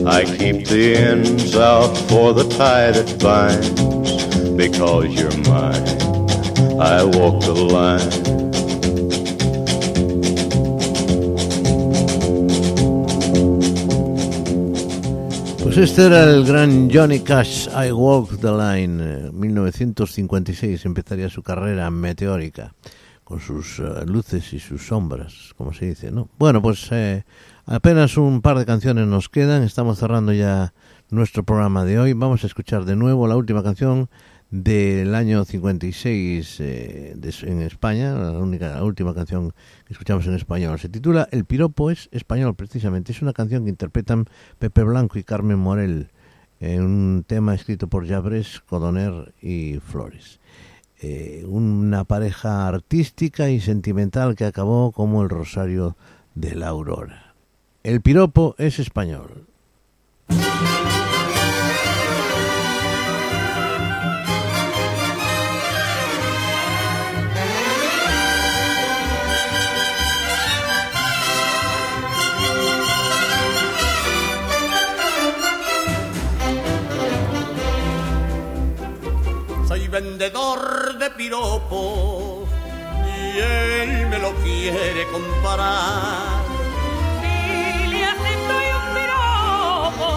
I 0.10 0.24
keep 0.24 0.68
the 0.68 0.96
ends 0.96 1.56
out 1.58 1.96
for 2.08 2.34
the 2.34 2.48
tie 2.58 2.92
that 2.92 3.20
binds. 3.22 3.70
Because 4.56 5.14
you're 5.14 5.38
mine, 5.50 5.86
I 6.80 7.04
walk 7.04 7.44
the 7.44 7.54
line. 7.54 8.28
Pues 15.78 15.78
este 15.78 16.06
era 16.06 16.24
el 16.24 16.46
gran 16.46 16.90
Johnny 16.90 17.20
Cash, 17.20 17.68
I 17.68 17.92
Walk 17.92 18.40
the 18.40 18.52
Line, 18.52 19.04
eh, 19.04 19.32
1956 19.32 20.86
empezaría 20.86 21.30
su 21.30 21.44
carrera 21.44 21.92
meteórica, 21.92 22.74
con 23.28 23.42
sus 23.42 23.80
eh, 23.80 24.06
luces 24.06 24.54
y 24.54 24.60
sus 24.60 24.88
sombras, 24.88 25.54
como 25.58 25.74
se 25.74 25.88
dice, 25.88 26.12
¿no? 26.12 26.30
Bueno, 26.40 26.62
pues 26.62 26.88
eh, 26.92 27.26
apenas 27.66 28.16
un 28.16 28.42
par 28.42 28.58
de 28.58 28.66
canciones 28.66 29.06
nos 29.06 29.28
quedan, 29.28 29.64
estamos 29.64 30.00
cerrando 30.00 30.32
ya 30.32 30.74
nuestro 31.10 31.44
programa 31.44 31.84
de 31.84 32.00
hoy, 32.00 32.14
vamos 32.14 32.46
a 32.46 32.48
escuchar 32.48 32.86
de 32.86 32.96
nuevo 32.96 33.28
la 33.28 33.36
última 33.36 33.64
canción 33.64 34.10
del 34.50 35.14
año 35.14 35.44
56 35.44 36.58
eh, 36.62 37.16
en 37.42 37.62
España, 37.64 38.14
la 38.14 38.40
única, 38.40 38.76
la 38.76 38.84
última 38.86 39.14
canción 39.14 39.52
que 39.86 39.92
escuchamos 39.92 40.26
en 40.26 40.36
español. 40.36 40.80
Se 40.80 40.88
titula 40.88 41.28
El 41.30 41.44
piropo 41.44 41.92
es 41.92 42.08
español, 42.14 42.56
precisamente. 42.56 43.12
Es 43.12 43.22
una 43.22 43.34
canción 43.34 43.66
que 43.66 43.70
interpretan 43.70 44.24
Pepe 44.58 44.84
Blanco 44.84 45.20
y 45.20 45.26
Carmen 45.26 45.60
Morel 45.60 46.12
en 46.62 46.82
un 46.82 47.26
tema 47.28 47.54
escrito 47.54 47.90
por 47.90 48.08
Jabres, 48.08 48.62
Codoner 48.66 49.34
y 49.42 49.80
Flores. 49.86 50.40
Eh, 51.00 51.44
una 51.48 52.06
pareja 52.06 52.68
artística 52.68 53.50
y 53.50 53.60
sentimental 53.60 54.36
que 54.36 54.46
acabó 54.46 54.92
como 54.92 55.22
el 55.22 55.30
Rosario 55.30 55.96
de 56.34 56.56
la 56.56 56.70
Aurora. 56.70 57.36
El 57.84 58.02
piropo 58.02 58.56
es 58.58 58.80
español. 58.80 59.48
Vendedor 80.00 80.96
de 81.00 81.10
piropos 81.10 82.48
y 83.20 83.40
él 83.40 84.06
me 84.06 84.20
lo 84.20 84.32
quiere 84.44 85.08
comparar. 85.12 86.38
Si 87.20 87.88
le 87.88 88.06
acepto 88.06 88.54
un 88.80 88.88
piropo, 88.98 90.10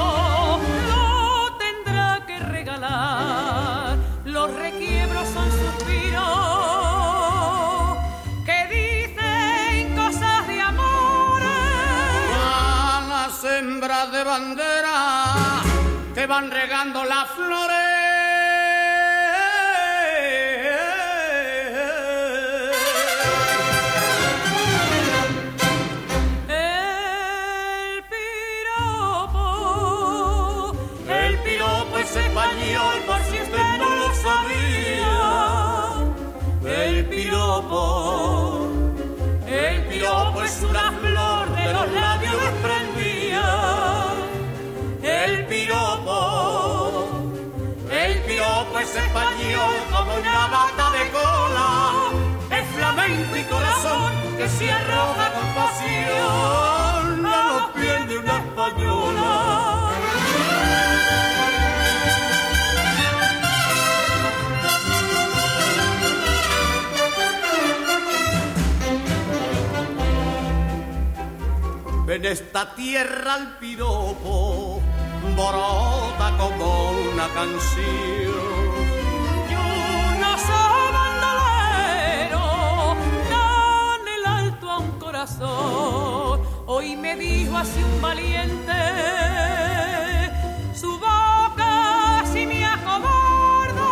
lo 0.90 1.56
tendrá 1.64 2.26
que 2.26 2.38
regalar. 2.40 3.96
Los 4.26 4.54
requiebros 4.54 5.26
son 5.36 5.48
suspiros 5.60 6.28
que 8.44 8.58
dicen 8.76 9.96
cosas 9.96 10.46
de 10.46 10.60
amor. 10.60 11.40
A 12.44 13.02
las 13.12 13.44
hembras 13.44 14.12
de 14.12 14.24
bandera 14.24 14.98
que 16.14 16.26
van 16.26 16.50
regando 16.50 17.02
las 17.04 17.30
flores. 17.30 17.89
Que 54.40 54.48
se 54.48 54.72
arroja 54.72 55.34
con 55.34 55.54
pasión 55.54 57.26
a 57.26 57.38
los 57.52 57.70
pies 57.72 58.08
de 58.08 58.18
una 58.18 58.38
española. 58.38 59.90
En 72.08 72.24
esta 72.24 72.74
tierra 72.74 73.36
el 73.36 73.48
piropo 73.58 74.80
brota 75.36 76.36
como 76.38 76.92
una 77.12 77.28
canción. 77.28 78.59
Hoy 86.64 86.96
me 86.96 87.14
dijo 87.14 87.54
así 87.54 87.82
un 87.82 88.00
valiente, 88.00 88.72
su 90.74 90.98
boca 90.98 92.24
si 92.32 92.46
me 92.46 92.64
acobardo. 92.64 93.84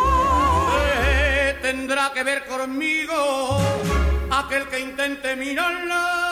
¿Qué 0.72 1.58
tendrá 1.60 2.12
que 2.14 2.22
ver 2.22 2.46
conmigo 2.46 3.58
aquel 4.30 4.68
que 4.68 4.80
intente 4.80 5.36
mirarla? 5.36 6.27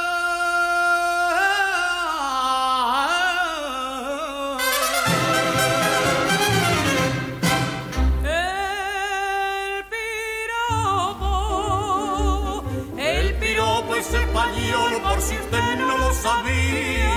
Por 15.03 15.21
si 15.21 15.37
usted 15.37 15.79
no 15.79 15.99
lo 15.99 16.13
sabía. 16.15 17.17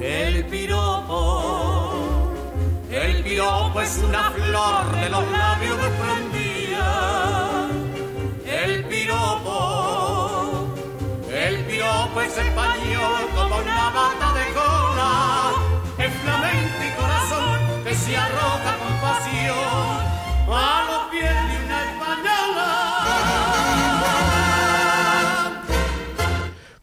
El 0.00 0.46
piropo, 0.46 2.32
el 2.90 3.22
piropo 3.22 3.80
es 3.80 3.98
una 3.98 4.30
flor 4.30 4.92
de 4.92 5.10
los 5.10 5.30
labios 5.30 5.76
desprendida. 5.82 7.68
El 8.46 8.84
piropo, 8.84 10.68
el 11.30 11.64
piropo 11.64 12.20
es 12.20 12.38
español 12.38 13.28
como 13.34 13.56
una 13.56 13.90
bata 13.90 14.32
de 14.38 14.46
cola. 14.58 15.52
Es 15.98 16.12
flamenco 16.22 16.78
y 16.88 16.90
corazón 17.00 17.58
que 17.84 17.94
se 17.94 18.16
arroja 18.16 18.78
con 18.78 18.92
pasión 19.00 20.18
a 20.50 20.84
los 20.88 21.02
pies 21.10 21.34
de 21.48 21.56
una 21.64 21.67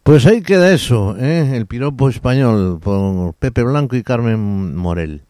Pues 0.05 0.25
ahí 0.27 0.43
queda 0.43 0.71
eso, 0.71 1.17
¿eh? 1.17 1.53
el 1.55 1.65
piropo 1.65 2.07
español 2.09 2.79
por 2.79 3.33
Pepe 3.33 3.63
Blanco 3.63 3.95
y 3.95 4.03
Carmen 4.03 4.75
Morel. 4.75 5.23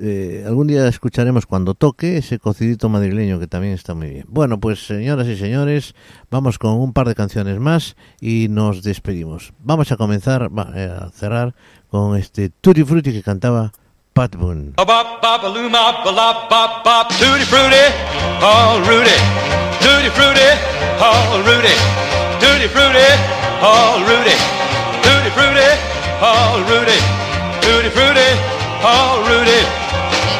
Eh, 0.00 0.42
algún 0.44 0.66
día 0.66 0.88
escucharemos 0.88 1.46
cuando 1.46 1.74
toque 1.74 2.16
ese 2.16 2.40
cocidito 2.40 2.88
madrileño 2.88 3.38
que 3.38 3.46
también 3.46 3.72
está 3.72 3.94
muy 3.94 4.10
bien. 4.10 4.24
Bueno, 4.26 4.58
pues 4.58 4.84
señoras 4.84 5.28
y 5.28 5.36
señores, 5.36 5.94
vamos 6.28 6.58
con 6.58 6.72
un 6.72 6.92
par 6.92 7.06
de 7.06 7.14
canciones 7.14 7.60
más 7.60 7.94
y 8.20 8.48
nos 8.50 8.82
despedimos. 8.82 9.52
Vamos 9.60 9.92
a 9.92 9.96
comenzar, 9.96 10.50
eh, 10.74 10.92
a 10.92 11.10
cerrar 11.10 11.54
con 11.88 12.16
este 12.16 12.50
Tutti 12.50 12.82
Frutti 12.82 13.12
que 13.12 13.22
cantaba 13.22 13.70
Pat 14.12 14.34
Boone. 14.34 14.72
Tutti 14.72 14.92
frutti, 17.44 17.76
Rudy, 18.88 19.16
tutti 19.78 20.10
frutti, 20.10 20.50
Rudy, 21.44 21.74
tutti 22.40 22.66
frutti, 22.66 23.39
all 23.60 24.00
Rudy, 24.08 24.36
tutti 25.04 25.30
frutti, 25.36 25.70
all 26.20 26.60
Rudy, 26.64 26.98
tutti 27.60 27.90
frutti, 27.92 28.30
all 28.82 29.20
Rudy. 29.28 29.62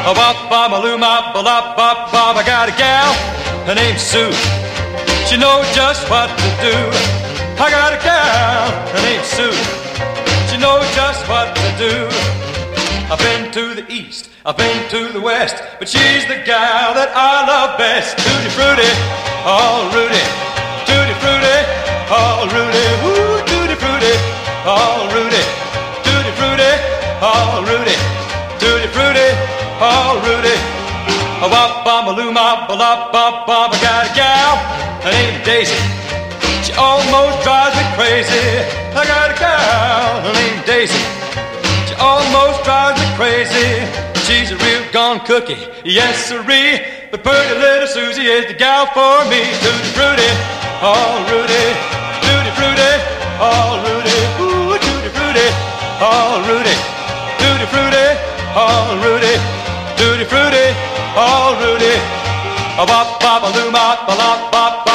A 0.08 0.14
bop 0.14 0.48
bop 0.48 0.72
a 0.72 0.80
loom 0.80 1.00
bop 1.00 1.34
a 1.34 1.40
lop 1.40 1.76
bop. 1.76 2.08
I 2.12 2.42
got 2.44 2.68
a 2.68 2.72
gal, 2.72 3.12
her 3.66 3.74
name's 3.74 4.00
Sue. 4.00 4.32
She 5.28 5.36
knows 5.36 5.68
just 5.74 6.08
what 6.08 6.30
to 6.30 6.50
do. 6.64 6.76
I 7.60 7.68
got 7.68 7.92
a 7.92 8.00
gal, 8.00 8.70
her 8.94 9.02
name's 9.04 9.28
Sue. 9.28 9.52
She 10.48 10.56
knows 10.56 10.88
just 10.96 11.28
what 11.28 11.54
to 11.54 11.68
do. 11.76 12.08
I've 13.12 13.18
been 13.18 13.50
to 13.52 13.74
the 13.74 13.84
east, 13.92 14.30
I've 14.46 14.56
been 14.56 14.88
to 14.90 15.12
the 15.12 15.20
west, 15.20 15.56
but 15.78 15.88
she's 15.88 16.24
the 16.26 16.40
gal 16.46 16.94
that 16.94 17.12
I 17.12 17.44
love 17.44 17.76
best. 17.76 18.16
Tutti 18.16 18.50
frutti, 18.56 18.88
all 19.44 19.84
Rudy. 19.92 20.24
Tutti 20.88 21.14
frutti, 21.20 21.58
all 22.08 22.46
Rudy. 22.48 22.86
Woo, 23.02 23.09
all 24.66 25.08
Rudy. 25.14 25.44
Tutti 26.04 26.32
frutti, 26.36 26.72
all 27.20 27.64
Rudy. 27.64 27.96
Tutti 28.60 28.88
frutti, 28.92 29.28
all 29.80 30.20
Rudy. 30.20 30.56
A 31.40 31.48
wop 31.48 31.84
bum 31.84 32.08
a 32.08 32.12
loom 32.12 32.36
up 32.36 32.68
a 32.68 32.74
lop 32.74 33.12
bop 33.12 33.46
bop. 33.46 33.72
I 33.72 33.80
got 33.80 34.10
a 34.10 34.14
gal, 34.14 34.56
her 35.04 35.12
name's 35.12 35.44
Daisy. 35.44 35.80
She 36.64 36.72
almost 36.76 37.42
drives 37.42 37.76
me 37.76 37.84
crazy. 37.96 38.44
I 38.92 39.06
got 39.08 39.30
a 39.32 39.36
gal, 39.40 40.20
her 40.20 40.34
name's 40.34 40.66
Daisy. 40.66 41.00
She 41.88 41.94
almost 41.96 42.62
drives 42.64 43.00
me 43.00 43.08
crazy. 43.16 43.68
She's 44.28 44.52
a 44.52 44.56
real 44.56 44.84
gone 44.92 45.20
cookie, 45.20 45.56
yes 45.84 46.28
sirree. 46.28 46.84
But 47.10 47.24
pretty 47.24 47.54
little 47.58 47.88
Susie 47.88 48.26
is 48.26 48.46
the 48.46 48.54
gal 48.54 48.86
for 48.92 49.24
me. 49.32 49.40
Tutti 49.64 49.90
frutti, 49.96 50.30
all 50.84 51.24
Rudy. 51.32 51.64
Tutti 52.20 52.52
frutti, 52.52 52.92
all 53.40 53.80
Rudy. 53.88 53.99
All 56.02 56.40
Rudy. 56.48 56.74
Tutti 57.36 57.66
frutti, 57.66 58.06
all 58.54 58.96
Rudy. 59.02 59.36
Tutti 59.96 60.24
frutti, 60.24 60.74
all 61.14 61.54
Rudy. 61.56 61.94
A 62.78 62.86
bop 62.86 63.20
bop 63.20 63.42
a 63.42 63.50
loom 63.54 63.70
bop 63.70 64.08
a 64.08 64.14
lop 64.14 64.50
bop 64.50 64.89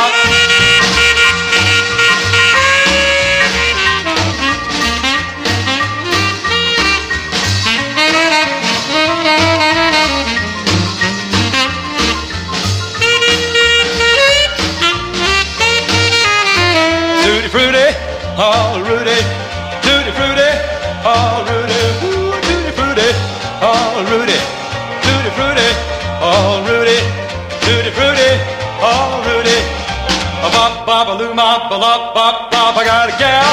a 31.76 31.78
lop 31.78 32.16
bop 32.16 32.52
bop. 32.52 32.78
I 32.78 32.86
got 32.86 33.12
a 33.12 33.16
gal 33.20 33.52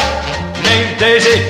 named 0.63 0.95
Daisy. 0.99 1.43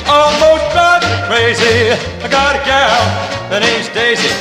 She 0.00 0.04
almost 0.08 0.64
drives 0.72 1.04
me 1.04 1.16
crazy. 1.28 1.92
I 2.24 2.28
got 2.32 2.56
a 2.56 2.62
gal, 2.64 3.04
her 3.52 3.60
name's 3.60 3.88
Daisy. 3.92 4.32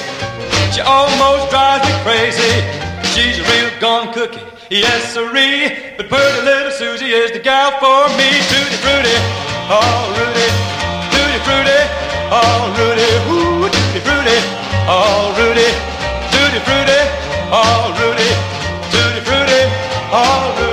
She 0.72 0.80
almost 0.80 1.52
drives 1.52 1.84
me 1.84 1.94
crazy. 2.08 2.54
She's 3.12 3.44
a 3.44 3.46
real 3.52 3.72
gone 3.84 4.14
cookie. 4.14 4.40
Yes, 4.72 5.12
sirree. 5.12 5.76
But 5.98 6.08
pretty 6.08 6.42
little 6.48 6.72
Susie 6.72 7.12
is 7.12 7.32
the 7.36 7.44
gal 7.44 7.76
for 7.84 8.08
me. 8.16 8.30
Tutti 8.48 8.80
frutti, 8.80 9.18
all 9.68 10.08
Rudy. 10.16 10.48
Tutti 11.12 11.40
frutti, 11.44 11.80
all 12.32 12.72
Rudy. 12.80 13.10
Ooh, 13.36 13.68
tutti 13.68 14.00
frutti, 14.08 14.38
all 14.88 15.36
Rudy. 15.36 15.68
Tutti 16.32 16.60
frutti, 16.64 17.00
all 17.52 17.92
Rudy. 18.00 18.32
Tutti 18.96 19.22
frutti, 19.28 19.62
all 20.16 20.56
Rudy. 20.56 20.69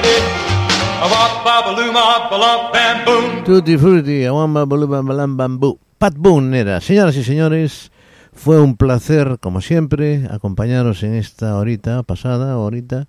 Tutti 3.44 3.76
Frutti, 3.76 4.26
Bambú. 4.26 5.78
Pat 5.98 6.14
Boone 6.16 6.58
era. 6.58 6.80
Señoras 6.80 7.16
y 7.16 7.24
señores, 7.24 7.92
fue 8.32 8.60
un 8.60 8.76
placer, 8.76 9.38
como 9.40 9.60
siempre, 9.60 10.26
acompañaros 10.30 11.02
en 11.02 11.14
esta 11.14 11.56
horita 11.56 12.02
pasada, 12.02 12.58
horita, 12.58 13.08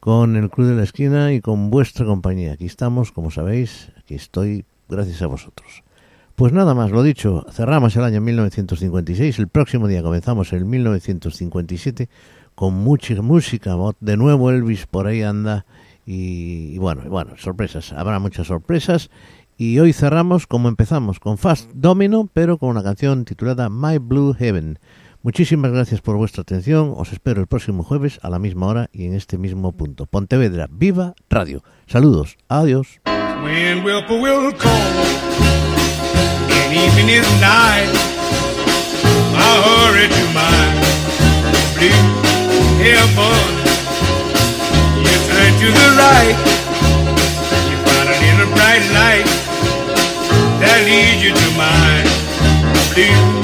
con 0.00 0.36
el 0.36 0.50
Club 0.50 0.68
de 0.68 0.74
la 0.74 0.82
Esquina 0.84 1.32
y 1.32 1.40
con 1.40 1.70
vuestra 1.70 2.06
compañía. 2.06 2.52
Aquí 2.52 2.66
estamos, 2.66 3.12
como 3.12 3.30
sabéis, 3.30 3.90
aquí 3.98 4.14
estoy, 4.14 4.64
gracias 4.88 5.22
a 5.22 5.26
vosotros. 5.26 5.82
Pues 6.36 6.52
nada 6.52 6.74
más, 6.74 6.90
lo 6.90 7.02
dicho, 7.02 7.46
cerramos 7.52 7.94
el 7.96 8.04
año 8.04 8.20
1956, 8.20 9.38
el 9.38 9.48
próximo 9.48 9.86
día 9.86 10.02
comenzamos 10.02 10.52
el 10.52 10.64
1957 10.64 12.08
con 12.54 12.74
mucha 12.74 13.20
música, 13.22 13.76
de 14.00 14.16
nuevo 14.16 14.50
Elvis 14.50 14.86
por 14.86 15.06
ahí 15.06 15.22
anda 15.22 15.64
y, 16.06 16.76
bueno, 16.78 17.02
bueno, 17.08 17.32
sorpresas, 17.38 17.92
habrá 17.92 18.18
muchas 18.18 18.46
sorpresas 18.46 19.10
y 19.56 19.78
hoy 19.78 19.92
cerramos 19.92 20.46
como 20.46 20.68
empezamos, 20.68 21.20
con 21.20 21.38
Fast 21.38 21.70
Domino, 21.74 22.28
pero 22.32 22.58
con 22.58 22.70
una 22.70 22.82
canción 22.82 23.24
titulada 23.24 23.68
My 23.68 23.98
Blue 23.98 24.34
Heaven. 24.34 24.78
Muchísimas 25.22 25.72
gracias 25.72 26.02
por 26.02 26.16
vuestra 26.16 26.42
atención, 26.42 26.92
os 26.96 27.12
espero 27.12 27.40
el 27.40 27.46
próximo 27.46 27.82
jueves 27.82 28.18
a 28.22 28.28
la 28.28 28.38
misma 28.38 28.66
hora 28.66 28.90
y 28.92 29.06
en 29.06 29.14
este 29.14 29.38
mismo 29.38 29.72
punto. 29.72 30.04
Pontevedra, 30.04 30.66
viva 30.70 31.14
radio. 31.30 31.62
Saludos, 31.86 32.36
adiós. 32.48 33.00
To 45.60 45.66
the 45.70 45.88
right, 45.96 46.36
you 47.70 47.76
find 47.86 48.08
a 48.08 48.16
little 48.24 48.50
bright 48.54 48.84
light 48.98 49.26
that 50.60 50.82
leads 50.84 51.22
you 51.22 51.32
to 51.32 51.48
my 51.56 52.02
blue 52.92 53.43